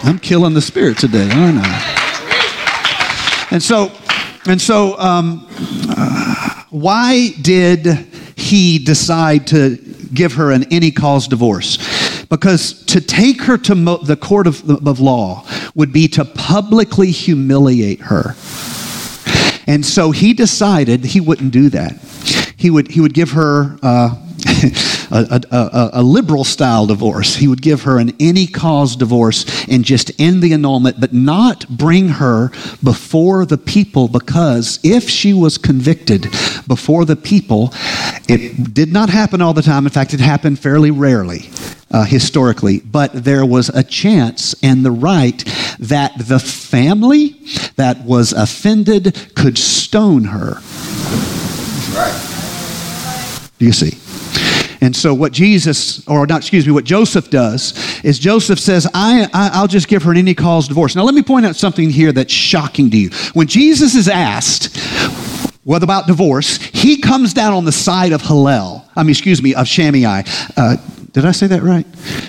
[0.04, 3.48] I'm killing the spirit today, aren't I?
[3.52, 3.92] And so,
[4.48, 5.48] and so, um,
[5.90, 7.86] uh, why did
[8.36, 9.78] he decide to
[10.14, 11.78] give her an any cause divorce?
[12.26, 17.12] Because to take her to mo- the court of, of law would be to publicly
[17.12, 18.36] humiliate her.
[19.68, 22.00] And so he decided he wouldn't do that.
[22.58, 23.78] He would, he would give her.
[23.84, 24.16] Uh,
[25.12, 27.36] a, a, a, liberal style divorce.
[27.36, 31.68] He would give her an any cause divorce and just end the annulment, but not
[31.70, 32.50] bring her
[32.84, 36.24] before the people because if she was convicted
[36.68, 37.74] before the people,
[38.28, 39.86] it did not happen all the time.
[39.86, 41.50] In fact, it happened fairly rarely.
[41.94, 45.44] Uh, historically, but there was a chance and the right
[45.78, 47.36] that the family
[47.76, 50.62] that was offended could stone her.
[51.94, 52.32] Right.
[53.60, 54.01] Do you see?
[54.82, 59.28] And so, what Jesus, or not, excuse me, what Joseph does is Joseph says, I,
[59.32, 60.96] I, will just give her an any cause divorce.
[60.96, 63.10] Now, let me point out something here that's shocking to you.
[63.34, 64.76] When Jesus is asked,
[65.64, 66.58] what about divorce?
[66.58, 68.84] He comes down on the side of Hillel.
[68.96, 70.24] I mean, excuse me, of Shammai.
[70.58, 70.78] Uh,
[71.14, 71.86] did I say that right?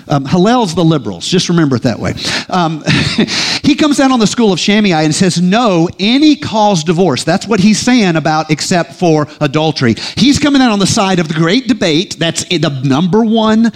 [0.08, 1.28] Um, Hillel's the liberals.
[1.28, 2.14] Just remember it that way.
[2.48, 2.82] Um,
[3.62, 7.22] he comes down on the school of Shammai and says, No, any cause divorce.
[7.22, 9.94] That's what he's saying about except for adultery.
[10.16, 12.16] He's coming out on the side of the great debate.
[12.18, 13.70] That's the number one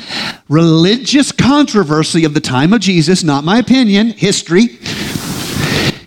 [0.49, 4.79] religious controversy of the time of Jesus, not my opinion, history.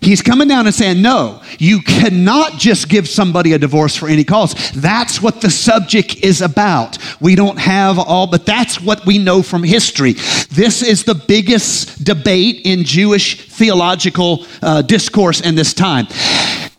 [0.10, 4.24] He's coming down and saying, no, you cannot just give somebody a divorce for any
[4.24, 4.72] cause.
[4.72, 6.98] That's what the subject is about.
[7.22, 10.14] We don't have all, but that's what we know from history.
[10.50, 16.08] This is the biggest debate in Jewish theological uh, discourse in this time.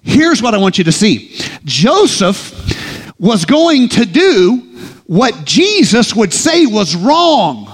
[0.02, 4.56] Here's what I want you to see Joseph was going to do
[5.06, 7.68] what Jesus would say was wrong.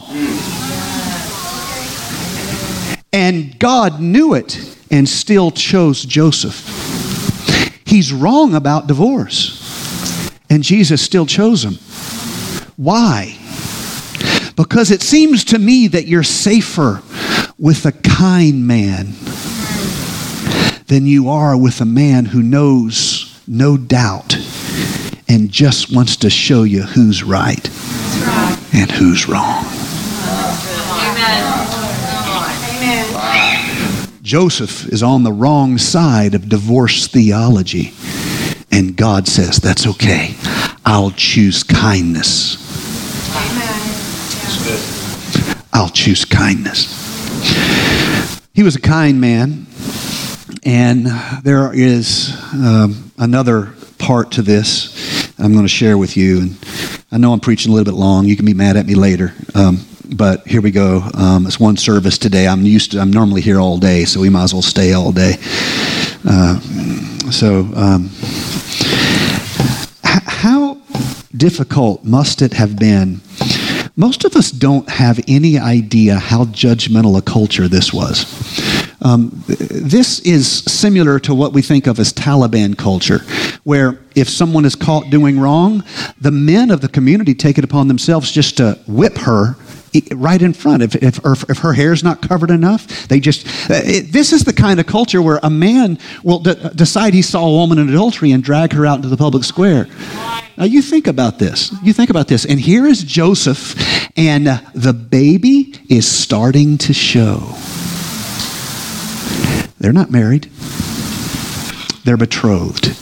[3.10, 6.64] And God knew it and still chose Joseph.
[7.84, 10.30] He's wrong about divorce.
[10.48, 11.74] And Jesus still chose him.
[12.76, 13.38] Why?
[14.56, 17.02] Because it seems to me that you're safer
[17.58, 19.14] with a kind man
[20.86, 24.36] than you are with a man who knows no doubt
[25.28, 27.68] and just wants to show you who's right,
[28.72, 29.64] and who's wrong.
[34.26, 37.92] Joseph is on the wrong side of divorce theology.
[38.72, 40.34] And God says, That's okay.
[40.84, 42.56] I'll choose kindness.
[45.72, 46.90] I'll choose kindness.
[48.52, 49.66] He was a kind man.
[50.64, 51.06] And
[51.44, 56.40] there is um, another part to this I'm going to share with you.
[56.40, 56.58] And
[57.12, 58.24] I know I'm preaching a little bit long.
[58.24, 59.34] You can be mad at me later.
[59.54, 61.02] Um, but here we go.
[61.14, 62.46] Um, it's one service today.
[62.46, 63.00] I'm used to.
[63.00, 65.34] I'm normally here all day, so we might as well stay all day.
[66.24, 66.60] Uh,
[67.30, 68.10] so, um,
[70.04, 70.78] h- how
[71.36, 73.20] difficult must it have been?
[73.96, 78.26] Most of us don't have any idea how judgmental a culture this was.
[79.00, 83.20] Um, this is similar to what we think of as Taliban culture,
[83.64, 85.82] where if someone is caught doing wrong,
[86.20, 89.56] the men of the community take it upon themselves just to whip her
[90.14, 90.82] right in front.
[90.82, 93.46] If, if, if her hair's not covered enough, they just.
[93.70, 97.46] Uh, it, this is the kind of culture where a man will decide he saw
[97.46, 99.86] a woman in adultery and drag her out into the public square.
[100.58, 101.74] Now, you think about this.
[101.82, 102.46] You think about this.
[102.46, 103.74] And here is Joseph,
[104.18, 107.54] and uh, the baby is starting to show.
[109.78, 110.44] They're not married,
[112.04, 112.96] they're betrothed.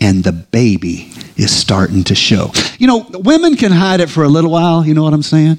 [0.00, 2.52] And the baby is starting to show.
[2.78, 4.84] You know, women can hide it for a little while.
[4.84, 5.58] You know what I'm saying?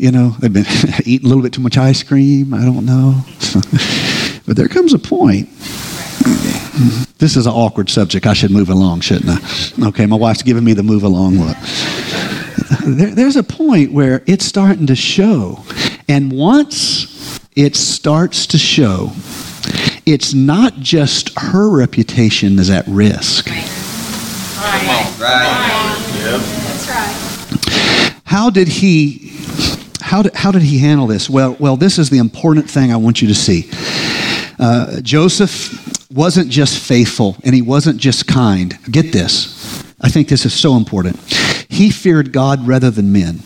[0.00, 0.64] You know, they've been
[1.04, 2.54] eating a little bit too much ice cream.
[2.54, 3.22] I don't know.
[4.46, 5.50] but there comes a point.
[7.18, 8.26] This is an awkward subject.
[8.26, 9.88] I should move along, shouldn't I?
[9.88, 11.56] Okay, my wife's giving me the move along look.
[12.86, 15.62] There, there's a point where it's starting to show.
[16.08, 19.12] And once it starts to show,
[20.06, 23.50] it's not just her reputation is at risk.
[23.50, 23.68] Right.
[25.20, 26.12] Right.
[26.20, 26.40] Yep.
[26.40, 28.20] That's right.
[28.24, 29.30] How did he
[30.10, 31.30] how did, how did he handle this?
[31.30, 33.70] Well, well, this is the important thing I want you to see.
[34.58, 38.76] Uh, Joseph wasn't just faithful and he wasn't just kind.
[38.90, 39.84] Get this.
[40.00, 41.16] I think this is so important.
[41.68, 43.36] He feared God rather than men.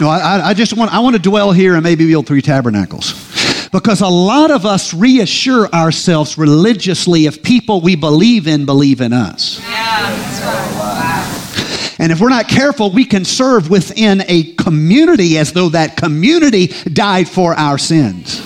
[0.00, 3.12] No, I, I just want I want to dwell here and maybe build three tabernacles.
[3.70, 9.12] Because a lot of us reassure ourselves religiously if people we believe in believe in
[9.12, 9.60] us.
[11.98, 16.66] And if we're not careful, we can serve within a community as though that community
[16.92, 18.42] died for our sins.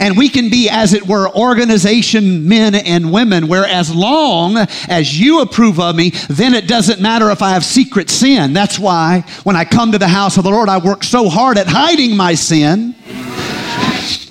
[0.00, 4.56] And we can be, as it were, organization men and women, where as long
[4.88, 8.52] as you approve of me, then it doesn't matter if I have secret sin.
[8.52, 11.58] That's why when I come to the house of the Lord, I work so hard
[11.58, 12.94] at hiding my sin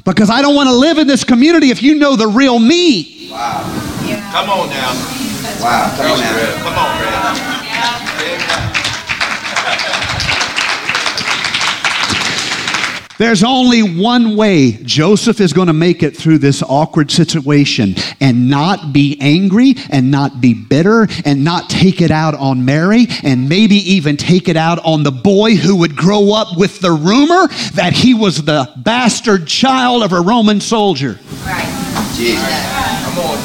[0.06, 3.28] because I don't want to live in this community if you know the real me.
[3.30, 3.66] Wow.
[4.08, 4.32] Yeah.
[4.32, 5.27] Come on now.
[5.60, 5.94] Wow.
[5.98, 6.64] Come on now.
[6.64, 7.18] Come on, Red.
[13.18, 18.48] There's only one way Joseph is going to make it through this awkward situation and
[18.48, 23.50] not be angry and not be bitter and not take it out on Mary and
[23.50, 27.48] maybe even take it out on the boy who would grow up with the rumor
[27.74, 31.18] that he was the bastard child of a Roman soldier.
[31.44, 32.14] Right.
[32.16, 32.44] Jesus.
[32.44, 33.37] Come on now.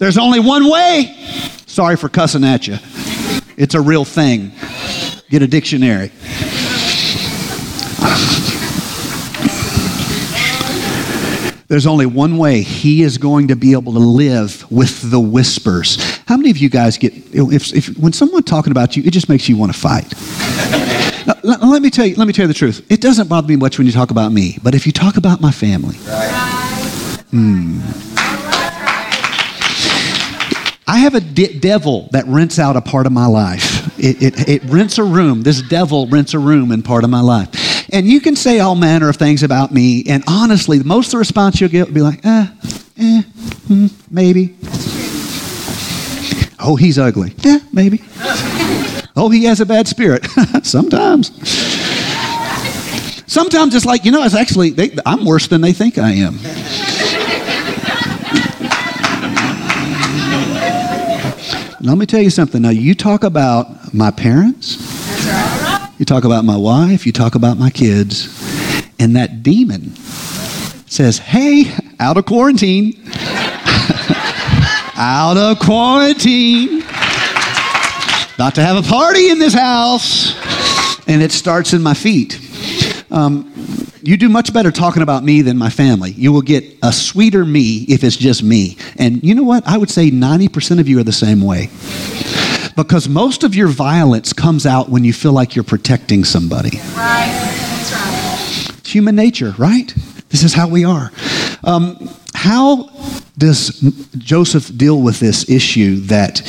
[0.00, 1.14] There's only one way.
[1.66, 2.78] Sorry for cussing at you.
[3.58, 4.50] It's a real thing.
[5.28, 6.10] Get a dictionary.
[11.68, 16.02] There's only one way he is going to be able to live with the whispers.
[16.26, 19.28] How many of you guys get, if, if when someone talking about you, it just
[19.28, 20.14] makes you want to fight?
[21.26, 22.84] now, let, let, me tell you, let me tell you the truth.
[22.90, 25.42] It doesn't bother me much when you talk about me, but if you talk about
[25.42, 25.96] my family,
[27.30, 28.09] hmm.
[30.90, 34.48] I have a de- devil that rents out a part of my life It, it,
[34.48, 35.42] it rents a room.
[35.42, 37.88] This devil rents a room in part of my life.
[37.92, 41.18] And you can say all manner of things about me, and honestly, most of the
[41.18, 42.46] response you'll get will be like, eh,
[42.98, 43.22] eh,
[43.68, 44.56] hmm, maybe.
[46.58, 47.34] Oh, he's ugly.
[47.38, 48.02] Yeah, maybe.
[49.14, 50.24] Oh, he has a bad spirit.
[50.62, 51.30] Sometimes.
[53.30, 56.38] Sometimes it's like, you know, it's actually, they, I'm worse than they think I am.
[61.82, 62.60] Let me tell you something.
[62.60, 64.76] Now, you talk about my parents,
[65.98, 68.28] you talk about my wife, you talk about my kids,
[68.98, 69.96] and that demon
[70.86, 73.00] says, hey, out of quarantine.
[74.94, 76.82] out of quarantine.
[78.34, 80.34] About to have a party in this house.
[81.08, 82.38] And it starts in my feet.
[83.10, 83.49] Um,
[84.02, 86.12] you do much better talking about me than my family.
[86.12, 88.76] You will get a sweeter me if it's just me.
[88.96, 89.66] And you know what?
[89.66, 91.68] I would say 90% of you are the same way.
[92.76, 96.78] Because most of your violence comes out when you feel like you're protecting somebody.
[96.94, 97.28] Right.
[97.28, 98.78] That's right.
[98.78, 99.92] It's human nature, right?
[100.28, 101.10] This is how we are.
[101.64, 102.88] Um, how
[103.36, 103.80] does
[104.16, 106.40] Joseph deal with this issue that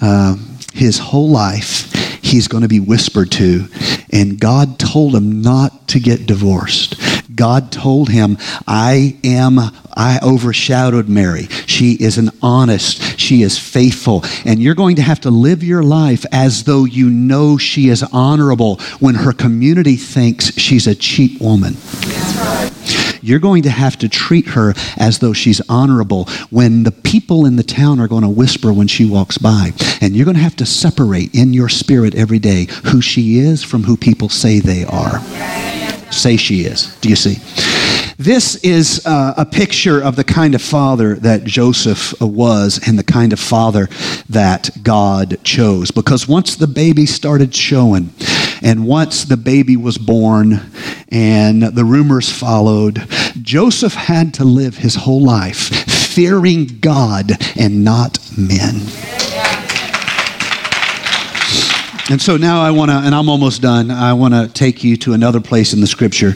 [0.00, 0.36] uh,
[0.72, 1.92] his whole life
[2.26, 3.68] he's going to be whispered to.
[4.12, 6.96] And God told him not to get divorced.
[7.34, 11.48] God told him, I am, I overshadowed Mary.
[11.66, 14.24] She is an honest, she is faithful.
[14.44, 18.02] And you're going to have to live your life as though you know she is
[18.02, 21.74] honorable when her community thinks she's a cheap woman.
[21.74, 22.95] That's right.
[23.26, 27.56] You're going to have to treat her as though she's honorable when the people in
[27.56, 29.72] the town are going to whisper when she walks by.
[30.00, 33.64] And you're going to have to separate in your spirit every day who she is
[33.64, 35.18] from who people say they are.
[36.16, 36.96] Say she is.
[37.00, 37.36] Do you see?
[38.18, 43.04] This is uh, a picture of the kind of father that Joseph was and the
[43.04, 43.88] kind of father
[44.30, 45.90] that God chose.
[45.90, 48.10] Because once the baby started showing,
[48.62, 50.60] and once the baby was born
[51.10, 53.06] and the rumors followed,
[53.42, 55.68] Joseph had to live his whole life
[56.16, 58.80] fearing God and not men.
[62.08, 64.96] And so now I want to, and I'm almost done, I want to take you
[64.98, 66.34] to another place in the scripture,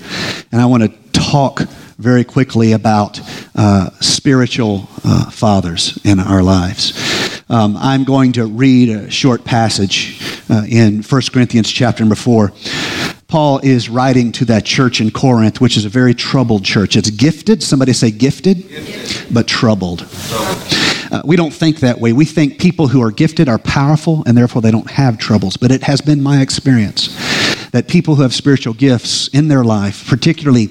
[0.50, 1.60] and I want to talk
[1.96, 3.20] very quickly about
[3.54, 7.42] uh, spiritual uh, fathers in our lives.
[7.48, 12.52] Um, I'm going to read a short passage uh, in 1 Corinthians chapter number 4.
[13.28, 16.96] Paul is writing to that church in Corinth, which is a very troubled church.
[16.96, 19.32] It's gifted, somebody say gifted, gifted.
[19.32, 20.04] but troubled.
[21.10, 22.12] Uh, we don't think that way.
[22.12, 25.56] We think people who are gifted are powerful and therefore they don't have troubles.
[25.56, 27.08] But it has been my experience
[27.72, 30.70] that people who have spiritual gifts in their life, particularly,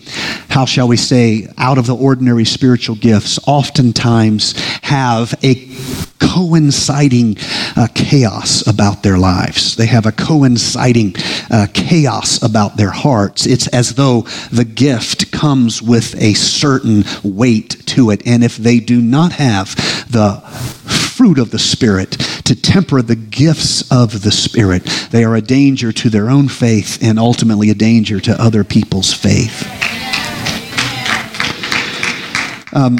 [0.49, 5.67] how shall we say, out of the ordinary spiritual gifts, oftentimes have a
[6.19, 7.37] coinciding
[7.75, 9.75] uh, chaos about their lives.
[9.75, 11.15] They have a coinciding
[11.49, 13.45] uh, chaos about their hearts.
[13.45, 14.21] It's as though
[14.51, 18.25] the gift comes with a certain weight to it.
[18.27, 19.75] And if they do not have
[20.09, 20.41] the
[21.19, 22.11] fruit of the Spirit
[22.45, 26.99] to temper the gifts of the Spirit, they are a danger to their own faith
[27.01, 29.67] and ultimately a danger to other people's faith.
[32.73, 32.97] Um,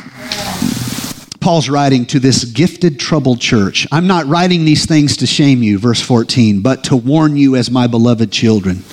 [1.40, 3.88] Paul's writing to this gifted, troubled church.
[3.92, 7.72] I'm not writing these things to shame you, verse 14, but to warn you as
[7.72, 8.84] my beloved children.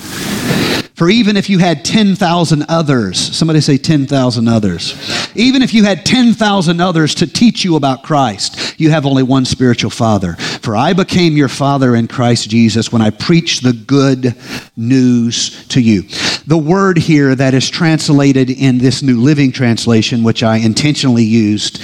[0.96, 5.30] For even if you had 10,000 others, somebody say 10,000 others.
[5.36, 9.44] Even if you had 10,000 others to teach you about Christ, you have only one
[9.44, 10.36] spiritual father.
[10.62, 14.34] For I became your father in Christ Jesus when I preached the good
[14.74, 16.04] news to you.
[16.46, 21.78] The word here that is translated in this New Living Translation, which I intentionally used,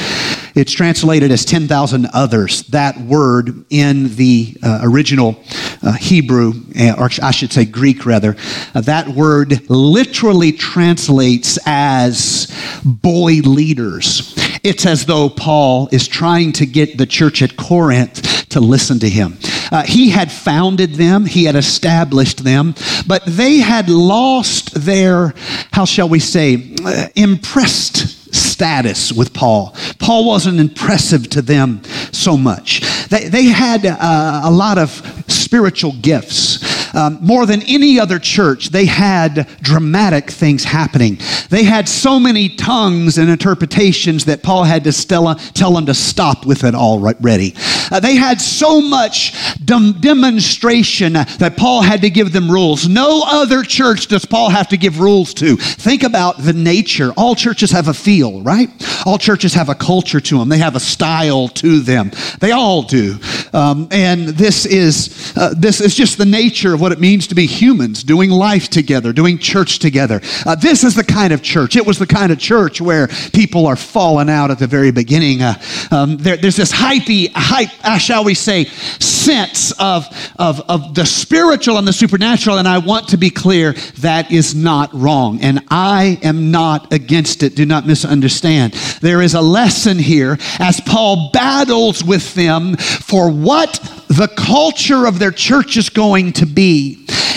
[0.55, 2.63] it's translated as 10,000 others.
[2.65, 5.43] That word in the uh, original
[5.83, 8.37] uh, Hebrew, uh, or I should say Greek rather,
[8.75, 12.53] uh, that word literally translates as
[12.85, 14.35] boy leaders.
[14.63, 19.09] It's as though Paul is trying to get the church at Corinth to listen to
[19.09, 19.39] him.
[19.73, 22.75] Uh, he had founded them, he had established them,
[23.07, 25.35] but they had lost their,
[25.73, 29.75] how shall we say, uh, impressed status with Paul.
[29.99, 32.81] Paul wasn't impressive to them so much.
[33.09, 34.91] They, they had uh, a lot of
[35.27, 36.72] spiritual gifts.
[36.95, 41.19] Um, more than any other church, they had dramatic things happening.
[41.49, 45.95] They had so many tongues and interpretations that Paul had to tell, tell them to
[45.95, 47.55] stop with it already.
[47.91, 49.35] Uh, they had so much
[49.65, 52.89] dem- demonstration that Paul had to give them rules.
[52.89, 55.57] No other church does Paul have to give rules to.
[55.57, 57.13] Think about the nature.
[57.17, 58.69] All churches have a feel, right?
[59.07, 62.11] All churches have a culture to them, they have a style to them.
[62.41, 63.19] They all do.
[63.53, 67.37] Um, and this is, uh, this is just the nature of what it means to
[67.37, 70.21] be humans, doing life together, doing church together.
[70.45, 71.77] Uh, this is the kind of church.
[71.77, 75.43] It was the kind of church where people are falling out at the very beginning.
[75.43, 75.55] Uh,
[75.93, 80.09] um, there, there's this hypey, hype, uh, shall we say, sense of,
[80.41, 82.59] of, of the spiritual and the supernatural.
[82.59, 85.41] And I want to be clear that is not wrong.
[85.41, 87.55] And I am not against it.
[87.55, 88.73] Do not misunderstand.
[89.01, 93.79] There is a lesson here as Paul battles with them for what
[94.09, 96.72] the culture of their church is going to be.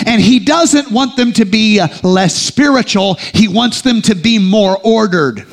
[0.06, 4.38] And he doesn't want them to be uh, less spiritual, he wants them to be
[4.38, 5.46] more ordered.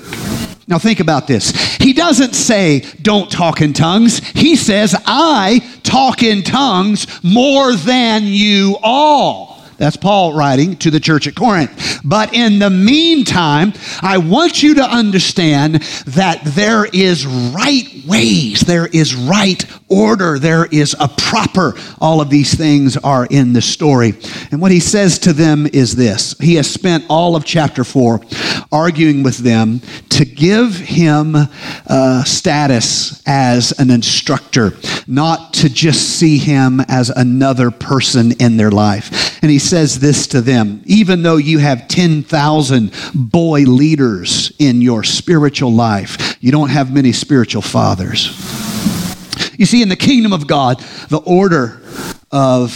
[0.67, 1.51] Now, think about this.
[1.75, 4.19] He doesn't say, don't talk in tongues.
[4.29, 9.53] He says, I talk in tongues more than you all.
[9.84, 11.99] That's Paul writing to the church at Corinth.
[12.05, 18.88] But in the meantime, I want you to understand that there is right ways, there
[18.88, 21.73] is right order, there is a proper.
[21.99, 24.13] All of these things are in the story.
[24.51, 28.21] And what he says to them is this He has spent all of chapter 4
[28.74, 34.74] arguing with them to give him uh, status as an instructor,
[35.07, 39.41] not to just see him as another person in their life.
[39.43, 45.03] And he says this to them even though you have 10,000 boy leaders in your
[45.03, 48.28] spiritual life, you don't have many spiritual fathers.
[49.57, 51.82] You see, in the kingdom of God, the order
[52.32, 52.71] of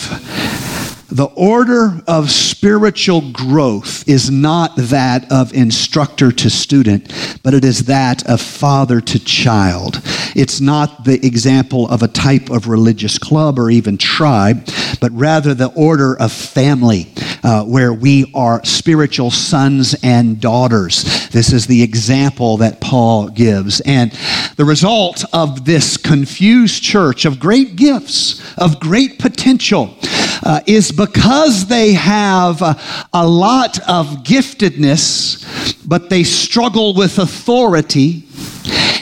[1.09, 7.83] the order of spiritual growth is not that of instructor to student, but it is
[7.83, 10.01] that of father to child.
[10.35, 14.67] It's not the example of a type of religious club or even tribe,
[14.99, 21.29] but rather the order of family, uh, where we are spiritual sons and daughters.
[21.29, 23.81] This is the example that Paul gives.
[23.81, 24.11] And
[24.55, 29.95] the result of this confused church of great gifts, of great potential,
[30.43, 32.79] uh, is because they have a,
[33.13, 35.45] a lot of giftedness,
[35.87, 38.23] but they struggle with authority.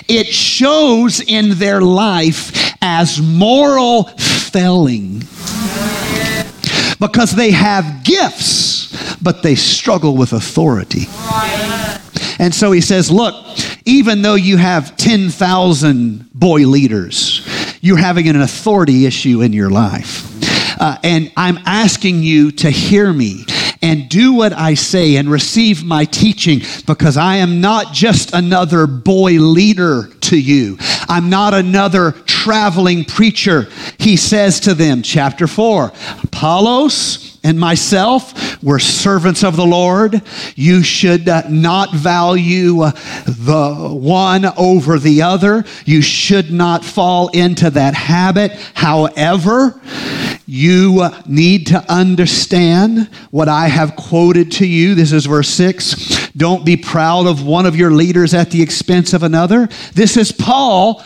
[0.07, 5.23] It shows in their life as moral failing
[6.99, 11.05] because they have gifts, but they struggle with authority.
[12.39, 13.35] And so he says, Look,
[13.85, 17.47] even though you have 10,000 boy leaders,
[17.81, 20.34] you're having an authority issue in your life.
[20.79, 23.45] Uh, and I'm asking you to hear me
[23.81, 28.87] and do what I say and receive my teaching because I am not just another
[28.87, 30.77] boy leader to you.
[31.07, 33.67] I'm not another traveling preacher.
[33.99, 35.91] He says to them, chapter 4,
[36.23, 40.19] Apollos and myself were servants of the Lord.
[40.55, 42.77] You should not value
[43.25, 45.63] the one over the other.
[45.85, 48.51] You should not fall into that habit.
[48.73, 49.79] However,
[50.47, 54.93] you need to understand what I have quoted to you.
[54.93, 56.29] This is verse 6.
[56.33, 59.67] Don't be proud of one of your leaders at the expense of another.
[59.93, 61.01] This is Paul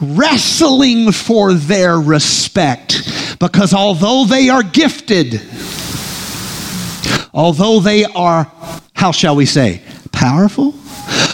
[0.00, 5.40] wrestling for their respect because although they are gifted,
[7.34, 8.50] although they are,
[8.94, 9.82] how shall we say,
[10.12, 10.74] powerful,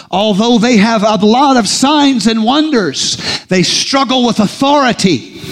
[0.09, 5.42] although they have a lot of signs and wonders, they struggle with authority.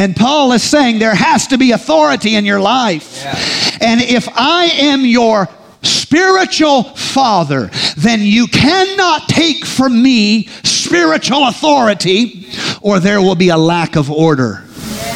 [0.00, 3.22] And Paul is saying there has to be authority in your life.
[3.22, 3.38] Yeah.
[3.82, 5.46] And if I am your
[5.82, 12.48] spiritual father, then you cannot take from me spiritual authority,
[12.80, 14.64] or there will be a lack of order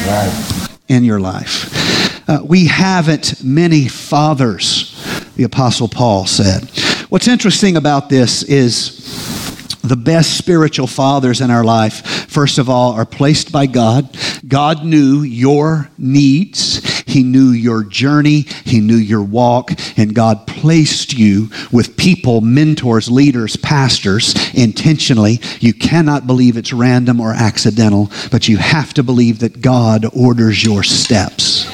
[0.05, 0.69] right.
[0.87, 2.29] in your life.
[2.29, 4.95] Uh, we haven't many fathers,
[5.35, 6.69] the Apostle Paul said.
[7.09, 9.44] What's interesting about this is
[9.85, 14.17] the best spiritual fathers in our life, first of all, are placed by God.
[14.47, 21.13] God knew your needs, He knew your journey, He knew your walk, and God placed
[21.13, 25.39] you with people, mentors, leaders, pastors intentionally.
[25.59, 30.63] You cannot believe it's random or accidental, but you have to believe that God orders
[30.63, 31.65] your steps.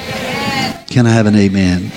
[0.88, 1.90] Can I have an amen?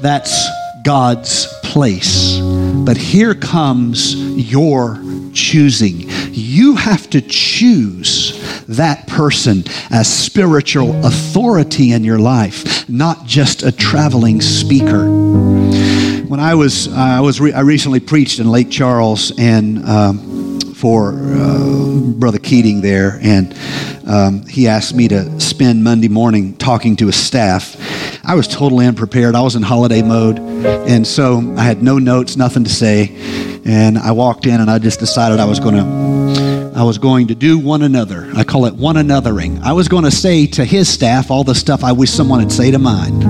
[0.00, 0.48] That's
[0.84, 2.38] God's place.
[2.86, 12.04] But here comes your choosing, You have to choose that person as spiritual authority in
[12.04, 15.08] your life, not just a traveling speaker.
[15.08, 19.84] When I was, I was, re- I recently preached in Lake Charles and.
[19.84, 20.35] Um,
[20.76, 23.58] for uh, Brother Keating there, and
[24.06, 27.76] um, he asked me to spend Monday morning talking to his staff.
[28.22, 29.34] I was totally unprepared.
[29.34, 33.16] I was in holiday mode, and so I had no notes, nothing to say.
[33.64, 37.28] And I walked in, and I just decided I was going to, I was going
[37.28, 38.30] to do one another.
[38.36, 39.62] I call it one anothering.
[39.62, 42.52] I was going to say to his staff all the stuff I wish someone would
[42.52, 43.20] say to mine.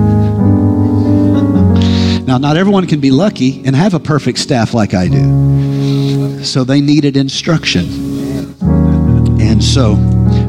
[2.25, 6.06] Now, not everyone can be lucky and have a perfect staff like I do.
[6.43, 7.85] So they needed instruction.
[9.39, 9.95] And so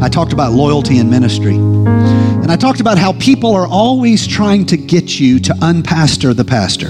[0.01, 1.55] I talked about loyalty in ministry.
[1.55, 6.45] And I talked about how people are always trying to get you to unpastor the
[6.45, 6.89] pastor.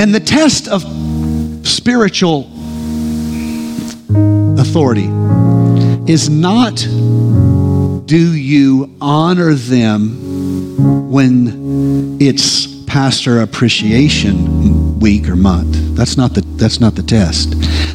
[0.00, 0.82] And the test of
[1.66, 2.48] spiritual
[4.58, 5.08] authority
[6.10, 6.76] is not
[8.06, 15.76] do you honor them when it's pastor appreciation week or month.
[15.94, 17.52] That's not the that's not the test.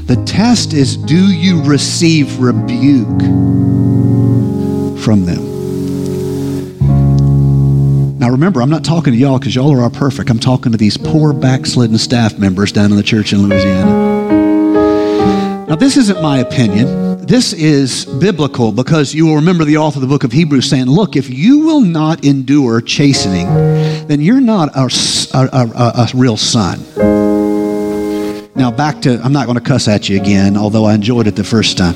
[0.07, 3.19] The test is do you receive rebuke
[5.03, 5.43] from them?
[8.19, 10.29] Now remember i'm not talking to y'all because y'all are all perfect.
[10.29, 14.15] I'm talking to these poor backslidden staff members down in the church in louisiana.
[15.67, 17.05] Now this isn't my opinion.
[17.25, 20.85] This is biblical because you will remember the author of the book of Hebrews saying,
[20.85, 23.47] Look, if you will not endure chastening,
[24.07, 24.89] then you're not a,
[25.33, 26.79] a, a, a real son.
[28.55, 31.35] Now, back to, I'm not going to cuss at you again, although I enjoyed it
[31.35, 31.95] the first time.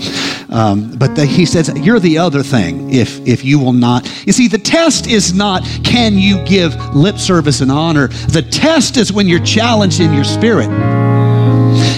[0.50, 4.06] Um, but the, he says, You're the other thing if, if you will not.
[4.28, 8.98] You see, the test is not can you give lip service and honor, the test
[8.98, 10.70] is when you're challenged in your spirit.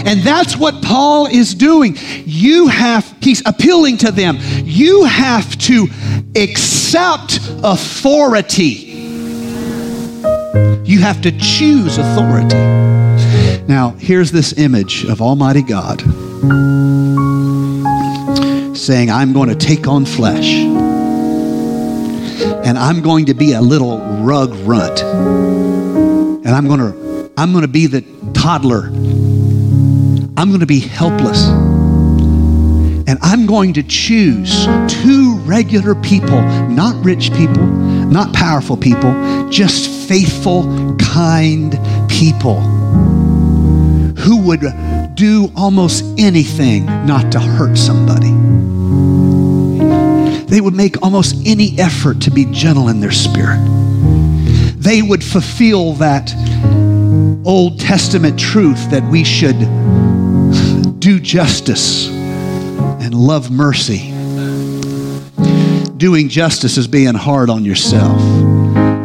[0.06, 1.98] And that's what Paul is doing.
[2.26, 4.38] You have, he's appealing to them.
[4.64, 5.88] You have to
[6.36, 8.91] accept authority.
[10.92, 12.58] You have to choose authority.
[13.66, 16.02] Now, here's this image of Almighty God
[18.78, 20.52] saying, I'm going to take on flesh.
[22.66, 25.02] And I'm going to be a little rug runt.
[25.02, 31.48] And I'm going to I'm going to be the toddler I'm going to be helpless.
[31.48, 40.01] And I'm going to choose two regular people, not rich people, not powerful people, just
[40.12, 41.72] faithful, kind
[42.10, 42.60] people
[44.20, 44.60] who would
[45.16, 48.32] do almost anything not to hurt somebody.
[50.48, 53.60] They would make almost any effort to be gentle in their spirit.
[54.76, 56.30] They would fulfill that
[57.46, 59.60] Old Testament truth that we should
[61.00, 64.12] do justice and love mercy.
[65.96, 68.51] Doing justice is being hard on yourself.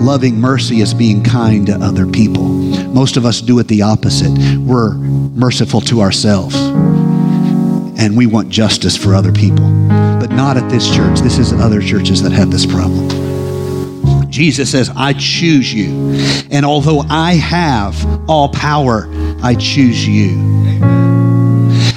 [0.06, 2.44] Loving mercy is being kind to other people.
[2.44, 4.30] Most of us do it the opposite.
[4.60, 9.64] We're merciful to ourselves and we want justice for other people.
[9.88, 11.18] But not at this church.
[11.18, 14.30] This is other churches that have this problem.
[14.30, 16.14] Jesus says, I choose you.
[16.52, 19.08] And although I have all power,
[19.42, 20.38] I choose you.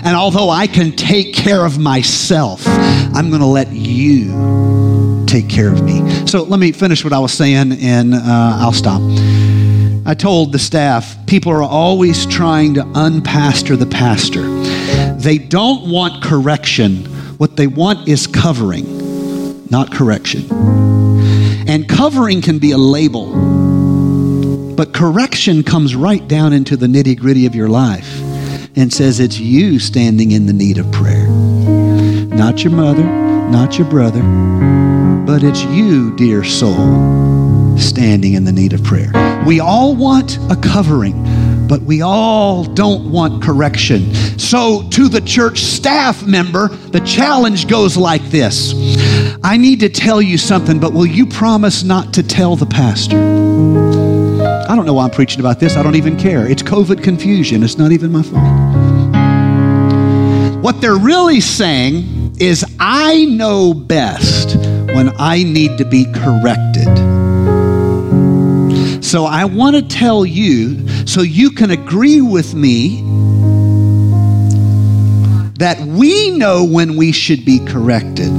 [0.03, 4.68] And although I can take care of myself, I'm going to let you
[5.29, 5.99] take care of me.
[6.25, 9.01] So let me finish what I was saying and uh, I'll stop.
[10.05, 14.41] I told the staff, people are always trying to unpastor the pastor.
[15.19, 17.05] They don't want correction.
[17.37, 20.49] What they want is covering, not correction.
[21.67, 23.27] And covering can be a label,
[24.75, 28.19] but correction comes right down into the nitty gritty of your life
[28.75, 31.27] and says it's you standing in the need of prayer.
[31.27, 34.23] Not your mother, not your brother,
[35.29, 39.11] but it's you, dear soul, standing in the need of prayer.
[39.45, 44.11] We all want a covering, but we all don't want correction.
[44.39, 48.73] So, to the church staff member, the challenge goes like this
[49.43, 53.19] I need to tell you something, but will you promise not to tell the pastor?
[53.19, 55.75] I don't know why I'm preaching about this.
[55.75, 56.47] I don't even care.
[56.47, 57.61] It's COVID confusion.
[57.61, 58.43] It's not even my fault.
[60.63, 64.58] What they're really saying is, I know best
[64.93, 66.87] when I need to be corrected.
[69.03, 73.01] So I want to tell you so you can agree with me
[75.57, 78.31] that we know when we should be corrected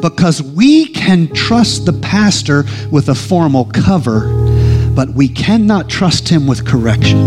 [0.00, 4.42] because we can trust the pastor with a formal cover
[4.94, 7.18] but we cannot trust him with correction.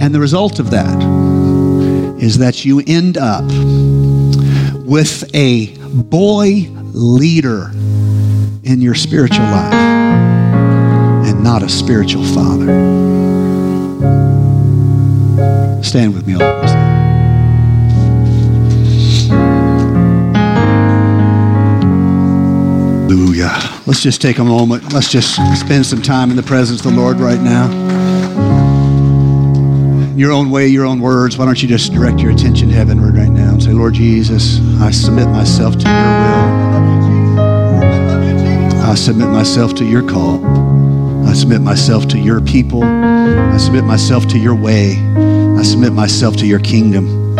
[0.00, 1.02] And the result of that
[2.18, 3.44] is that you end up
[4.86, 5.66] with a
[6.02, 7.70] boy leader
[8.62, 12.66] in your spiritual life and not a spiritual father.
[15.82, 16.56] Stand with me all.
[23.08, 23.82] Hallelujah.
[23.86, 24.92] Let's just take a moment.
[24.92, 27.70] Let's just spend some time in the presence of the Lord right now.
[30.16, 31.38] Your own way, your own words.
[31.38, 34.90] Why don't you just direct your attention heavenward right now and say, Lord Jesus, I
[34.90, 36.56] submit myself to your will.
[38.82, 40.44] I submit myself to your call.
[41.26, 42.82] I submit myself to your people.
[42.82, 44.96] I submit myself to your way.
[45.58, 47.36] I submit myself to your kingdom.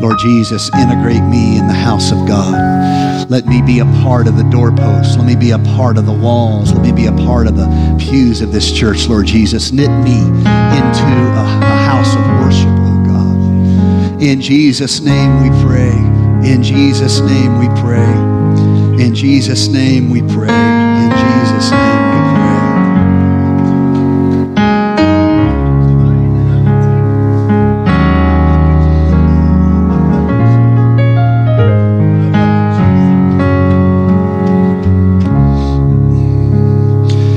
[0.00, 3.30] Lord Jesus, integrate me in the house of God.
[3.30, 5.16] Let me be a part of the doorposts.
[5.16, 6.72] Let me be a part of the walls.
[6.72, 9.72] Let me be a part of the pews of this church, Lord Jesus.
[9.72, 12.73] Knit me into a, a house of worship.
[14.24, 15.92] In Jesus' name we pray.
[16.50, 18.10] In Jesus' name we pray.
[19.04, 20.48] In Jesus' name we pray.
[20.48, 22.00] In Jesus' name.
[22.08, 22.20] We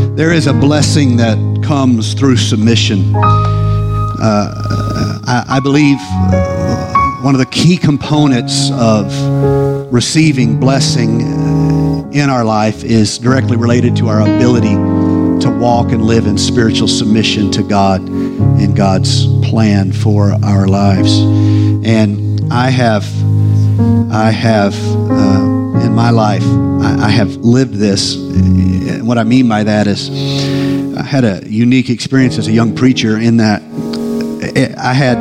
[0.05, 0.15] pray.
[0.15, 3.13] There is a blessing that comes through submission.
[4.19, 4.76] Uh,
[5.28, 9.11] I, I, believe uh, one of the key components of
[9.91, 11.19] receiving blessing
[12.13, 14.75] in our life is directly related to our ability
[15.41, 21.19] to walk and live in spiritual submission to God and God's plan for our lives.
[21.19, 23.03] And I have,
[24.09, 28.15] I have uh, in my life, I, I have lived this
[29.07, 30.09] what I mean by that is
[30.97, 33.61] I had a unique experience as a young preacher in that
[34.58, 35.18] I had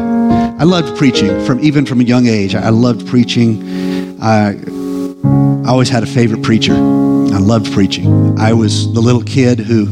[0.59, 2.55] I loved preaching from even from a young age.
[2.55, 4.19] I loved preaching.
[4.21, 6.73] I, I always had a favorite preacher.
[6.73, 8.39] I loved preaching.
[8.39, 9.89] I was the little kid who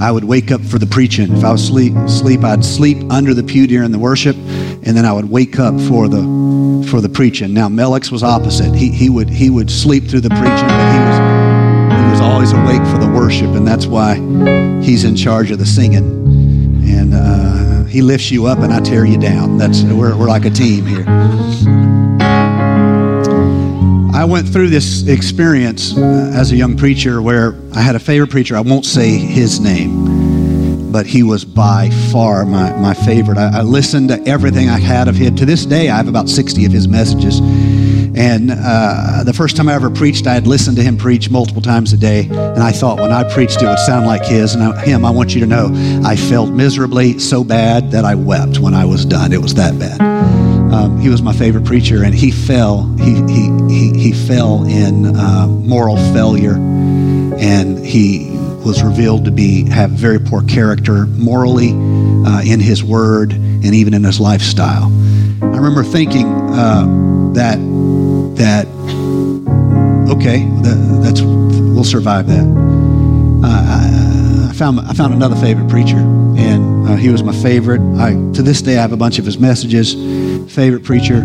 [0.00, 1.32] I would wake up for the preaching.
[1.32, 5.04] If I was sleep, sleep, I'd sleep under the pew during the worship, and then
[5.04, 6.22] I would wake up for the
[6.90, 7.54] for the preaching.
[7.54, 8.74] Now Melix was opposite.
[8.74, 12.52] He he would he would sleep through the preaching, but he was he was always
[12.52, 14.16] awake for the worship, and that's why
[14.82, 16.02] he's in charge of the singing.
[16.84, 17.61] And uh,
[17.92, 19.58] he lifts you up, and I tear you down.
[19.58, 21.04] That's we're, we're like a team here.
[24.14, 28.30] I went through this experience uh, as a young preacher where I had a favorite
[28.30, 28.56] preacher.
[28.56, 33.36] I won't say his name, but he was by far my, my favorite.
[33.36, 35.36] I, I listened to everything I had of him.
[35.36, 37.40] To this day, I have about 60 of his messages.
[38.22, 41.60] And uh, the first time I ever preached, I had listened to him preach multiple
[41.60, 42.28] times a day.
[42.30, 44.54] And I thought when I preached, it would sound like his.
[44.54, 45.72] And I, him, I want you to know,
[46.04, 49.32] I felt miserably so bad that I wept when I was done.
[49.32, 50.00] It was that bad.
[50.72, 52.84] Um, he was my favorite preacher, and he fell.
[52.96, 58.30] He, he, he, he fell in uh, moral failure, and he
[58.64, 63.94] was revealed to be have very poor character morally uh, in his word and even
[63.94, 64.92] in his lifestyle.
[65.42, 67.58] I remember thinking uh, that
[68.36, 68.66] that
[70.12, 72.44] okay, that, that's we'll survive that.
[73.44, 77.80] Uh, I, I, found I found another favorite preacher, and uh, he was my favorite.
[77.98, 79.94] I to this day I have a bunch of his messages.
[80.52, 81.20] Favorite preacher,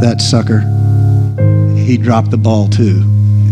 [0.00, 0.60] that sucker.
[1.76, 3.02] He dropped the ball too.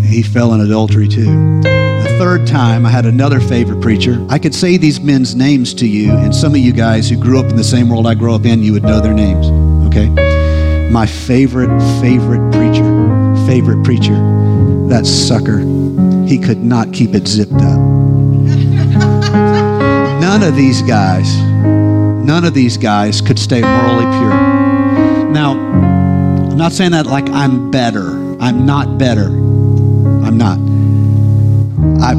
[0.04, 1.60] He fell in adultery too.
[1.62, 4.24] The third time I had another favorite preacher.
[4.28, 7.38] I could say these men's names to you, and some of you guys who grew
[7.38, 9.46] up in the same world I grew up in, you would know their names.
[9.88, 10.27] Okay
[10.90, 11.68] my favorite,
[12.00, 12.84] favorite preacher,
[13.46, 14.14] favorite preacher,
[14.88, 15.58] that sucker,
[16.26, 17.78] he could not keep it zipped up.
[20.20, 24.30] None of these guys, none of these guys could stay morally pure.
[25.30, 28.10] Now, I'm not saying that like I'm better.
[28.40, 29.26] I'm not better.
[29.26, 30.58] I'm not.
[32.02, 32.12] I,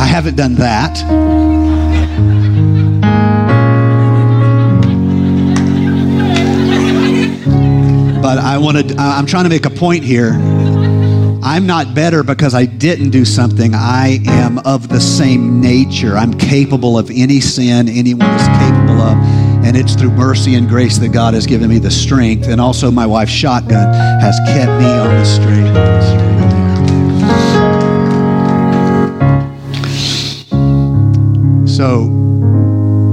[0.00, 1.45] I haven't done that.
[8.26, 10.32] But I want to, I'm trying to make a point here.
[11.44, 13.72] I'm not better because I didn't do something.
[13.72, 16.16] I am of the same nature.
[16.16, 19.16] I'm capable of any sin anyone is capable of.
[19.64, 22.48] And it's through mercy and grace that God has given me the strength.
[22.48, 25.76] And also, my wife's shotgun has kept me on the straight.
[31.68, 32.08] So,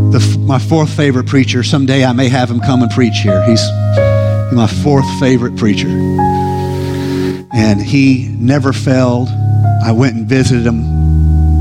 [0.10, 3.44] the, my fourth favorite preacher, someday I may have him come and preach here.
[3.48, 3.62] He's
[4.56, 5.88] my fourth favorite preacher.
[7.54, 9.30] And he never failed.
[9.84, 10.84] I went and visited him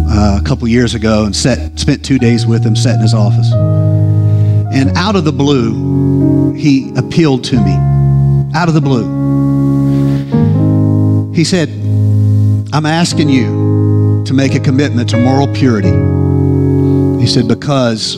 [0.09, 3.15] uh, a couple years ago and sat, spent two days with him, sat in his
[3.15, 3.53] office.
[3.53, 7.75] And out of the blue, he appealed to me.
[8.55, 9.21] Out of the blue.
[11.35, 11.69] He said,
[12.75, 15.93] I'm asking you to make a commitment to moral purity.
[17.21, 18.17] He said, because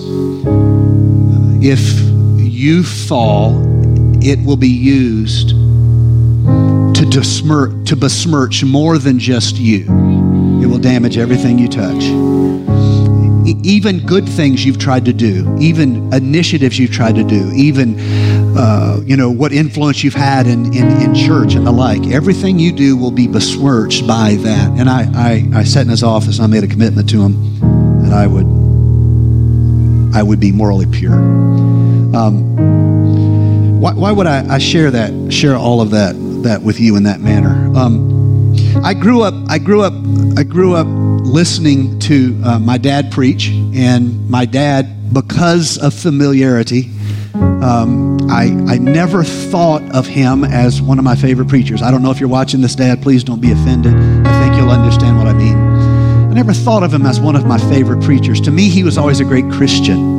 [1.63, 2.01] if
[2.39, 3.74] you fall,
[4.25, 9.83] it will be used to, besmirch, to besmirch more than just you.
[10.63, 12.03] It will damage everything you touch.
[13.63, 18.01] Even good things you've tried to do, even initiatives you've tried to do, even
[18.57, 22.07] uh, you know what influence you've had in, in, in, church and the like.
[22.07, 24.71] Everything you do will be besmirched by that.
[24.79, 28.01] And I, I, I sat in his office and I made a commitment to him
[28.03, 28.47] that I would
[30.17, 31.15] I would be morally pure.
[32.15, 32.74] Um,
[33.85, 37.03] why, why, would I, I, share that, share all of that, that with you in
[37.03, 37.71] that manner?
[37.77, 39.93] Um, I grew up, I grew up,
[40.39, 46.93] I grew up listening to uh, my dad preach, and my dad, because of familiarity,
[47.35, 51.83] um, I, I never thought of him as one of my favorite preachers.
[51.83, 53.03] I don't know if you're watching this, Dad.
[53.03, 53.93] Please don't be offended.
[53.93, 55.59] I think you'll understand what I mean.
[55.59, 58.41] I never thought of him as one of my favorite preachers.
[58.43, 60.14] To me, he was always a great Christian.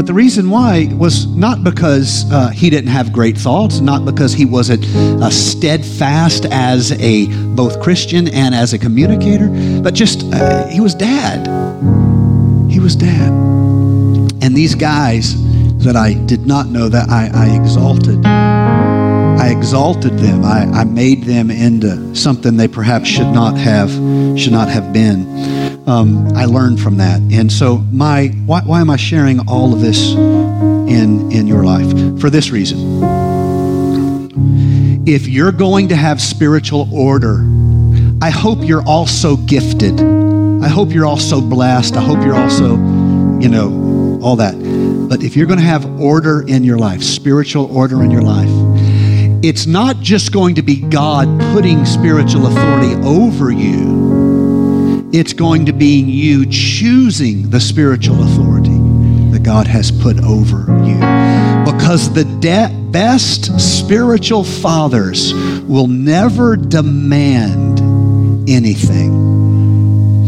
[0.00, 4.32] But the reason why was not because uh, he didn't have great thoughts, not because
[4.32, 9.48] he wasn't uh, steadfast as a both Christian and as a communicator,
[9.82, 11.46] but just uh, he was dad.
[12.70, 13.28] He was dad.
[14.42, 15.36] And these guys
[15.84, 20.44] that I did not know that I, I exalted I exalted them.
[20.44, 23.90] I, I made them into something they perhaps should not have
[24.38, 25.26] should not have been.
[25.86, 29.80] Um, I learned from that, and so my why, why am I sharing all of
[29.80, 32.20] this in in your life?
[32.20, 33.00] For this reason.
[35.06, 37.44] If you're going to have spiritual order,
[38.22, 40.00] I hope you're also gifted.
[40.62, 41.96] I hope you're also blessed.
[41.96, 42.76] I hope you're also,
[43.40, 44.54] you know, all that.
[45.08, 48.50] But if you're going to have order in your life, spiritual order in your life,
[49.42, 54.19] it's not just going to be God putting spiritual authority over you,
[55.12, 58.78] it's going to be you choosing the spiritual authority
[59.32, 60.94] that God has put over you.
[61.64, 65.34] Because the de- best spiritual fathers
[65.64, 67.80] will never demand
[68.48, 70.26] anything.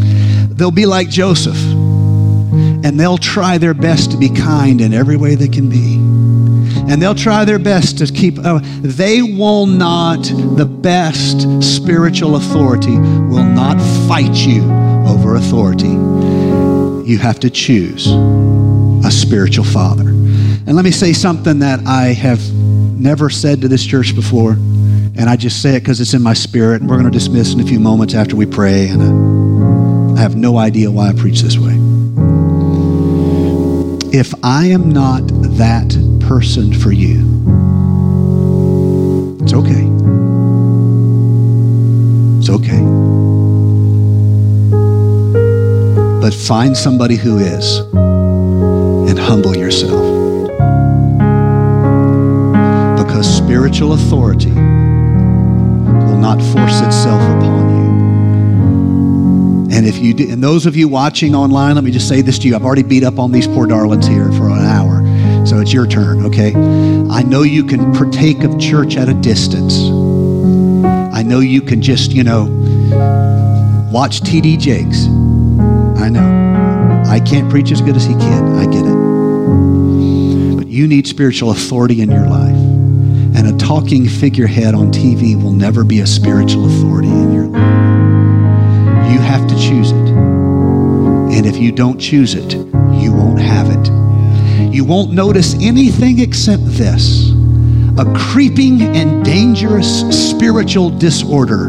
[0.48, 5.34] They'll be like Joseph, and they'll try their best to be kind in every way
[5.34, 6.02] they can be
[6.88, 8.38] and they'll try their best to keep.
[8.38, 14.62] Uh, they will not, the best spiritual authority will not fight you
[15.06, 15.88] over authority.
[15.88, 18.08] You have to choose
[19.04, 20.08] a spiritual father.
[20.08, 25.28] And let me say something that I have never said to this church before, and
[25.28, 27.60] I just say it because it's in my spirit, and we're going to dismiss in
[27.60, 31.40] a few moments after we pray, and uh, I have no idea why I preach
[31.40, 31.74] this way.
[34.12, 35.26] If I am not
[35.58, 37.20] that person for you.
[39.42, 40.01] It's okay.
[42.52, 42.82] Okay.
[46.20, 50.02] But find somebody who is and humble yourself.
[52.98, 57.82] Because spiritual authority will not force itself upon you.
[59.74, 62.38] And if you do, and those of you watching online, let me just say this
[62.40, 62.54] to you.
[62.54, 65.02] I've already beat up on these poor darlings here for an hour.
[65.46, 66.54] So it's your turn, okay?
[67.10, 69.91] I know you can partake of church at a distance.
[71.22, 72.46] I know you can just, you know,
[73.92, 75.06] watch TD Jakes.
[76.02, 77.04] I know.
[77.06, 78.56] I can't preach as good as he can.
[78.56, 80.56] I get it.
[80.56, 82.56] But you need spiritual authority in your life.
[83.36, 89.12] And a talking figurehead on TV will never be a spiritual authority in your life.
[89.12, 90.08] You have to choose it.
[90.08, 94.02] And if you don't choose it, you won't have it
[94.72, 97.30] you won't notice anything except this
[97.98, 101.68] a creeping and dangerous spiritual disorder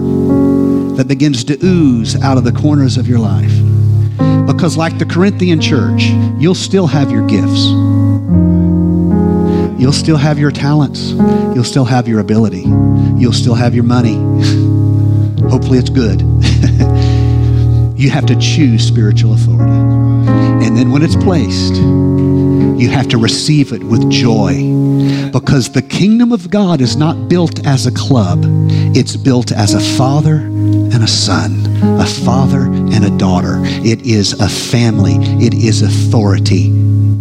[0.95, 3.51] that begins to ooze out of the corners of your life.
[4.47, 6.03] Because, like the Corinthian church,
[6.39, 7.65] you'll still have your gifts,
[9.81, 11.11] you'll still have your talents,
[11.55, 12.63] you'll still have your ability,
[13.17, 14.15] you'll still have your money.
[15.49, 16.21] Hopefully, it's good.
[17.99, 19.71] you have to choose spiritual authority.
[20.65, 24.92] And then, when it's placed, you have to receive it with joy
[25.33, 28.43] because the kingdom of God is not built as a club,
[28.95, 31.65] it's built as a father and a son,
[31.99, 33.55] a father and a daughter.
[33.83, 36.69] It is a family, it is authority,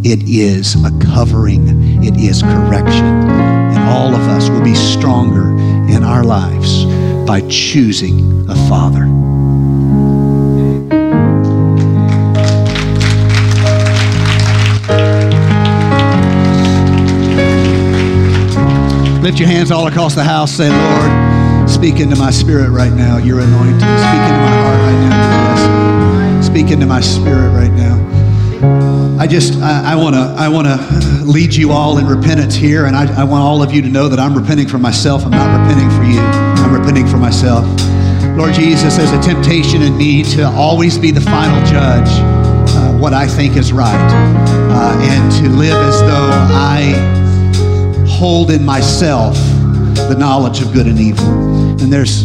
[0.05, 3.07] it is a covering, it is correction.
[3.07, 5.49] And all of us will be stronger
[5.91, 6.85] in our lives
[7.27, 9.32] by choosing a father.
[19.23, 20.51] Lift your hands all across the house.
[20.51, 23.19] Say, Lord, speak into my spirit right now.
[23.19, 23.79] Your anointing.
[23.79, 26.43] Speak into my heart right now.
[26.43, 28.01] Speak into my spirit right now.
[29.21, 32.97] I just, I want to, I want to lead you all in repentance here, and
[32.97, 35.25] I, I want all of you to know that I'm repenting for myself.
[35.25, 36.19] I'm not repenting for you.
[36.19, 37.65] I'm repenting for myself.
[38.37, 42.09] Lord Jesus, there's a temptation in me to always be the final judge,
[42.75, 43.95] uh, what I think is right,
[44.73, 47.22] uh, and to live as though I
[48.23, 51.27] hold in myself the knowledge of good and evil.
[51.83, 52.23] And there's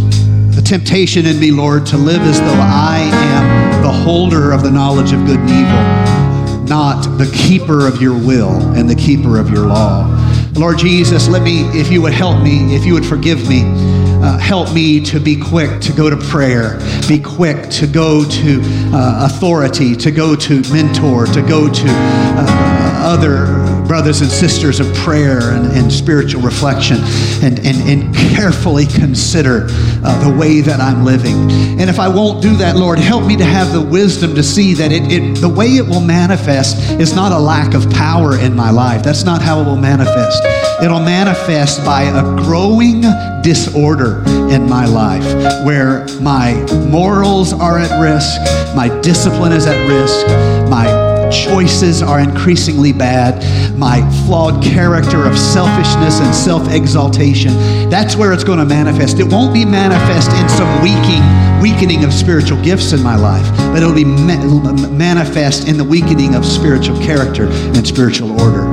[0.56, 4.70] a temptation in me, Lord, to live as though I am the holder of the
[4.70, 9.50] knowledge of good and evil, not the keeper of your will and the keeper of
[9.50, 10.06] your law.
[10.54, 14.38] Lord Jesus, let me, if you would help me, if you would forgive me, uh,
[14.38, 18.62] help me to be quick to go to prayer, be quick to go to
[18.94, 24.94] uh, authority, to go to mentor, to go to uh, other brothers and sisters of
[24.96, 26.98] prayer and, and spiritual reflection
[27.42, 29.68] and, and, and carefully consider
[30.04, 31.50] uh, the way that I'm living.
[31.80, 34.74] And if I won't do that, Lord, help me to have the wisdom to see
[34.76, 38.56] that it, it, the way it will manifest is not a lack of power in
[38.56, 39.04] my life.
[39.04, 40.44] That's not how it will manifest.
[40.84, 43.02] It'll manifest by a growing
[43.42, 45.24] disorder in my life
[45.66, 46.54] where my
[46.90, 48.40] morals are at risk,
[48.76, 50.28] my discipline is at risk,
[50.70, 53.44] my choices are increasingly bad,
[53.78, 57.54] my flawed character of selfishness and self exaltation.
[57.90, 59.20] That's where it's going to manifest.
[59.20, 61.24] It won't be manifest in some weakening,
[61.62, 66.36] weakening of spiritual gifts in my life, but it'll be ma- manifest in the weakening
[66.36, 68.66] of spiritual character and spiritual order.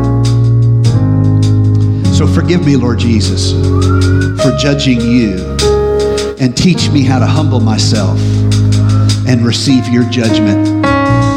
[2.14, 3.52] So forgive me, Lord Jesus,
[4.42, 5.56] for judging you
[6.38, 8.18] and teach me how to humble myself
[9.26, 10.83] and receive your judgment.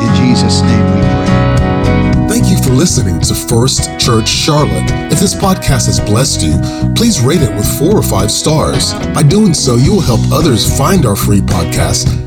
[0.03, 2.28] In Jesus' name we pray.
[2.28, 4.91] Thank you for listening to First Church Charlotte.
[5.11, 6.59] If this podcast has blessed you,
[6.93, 8.93] please rate it with four or five stars.
[9.13, 12.26] By doing so, you will help others find our free podcast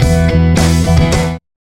[0.00, 0.51] Thank you.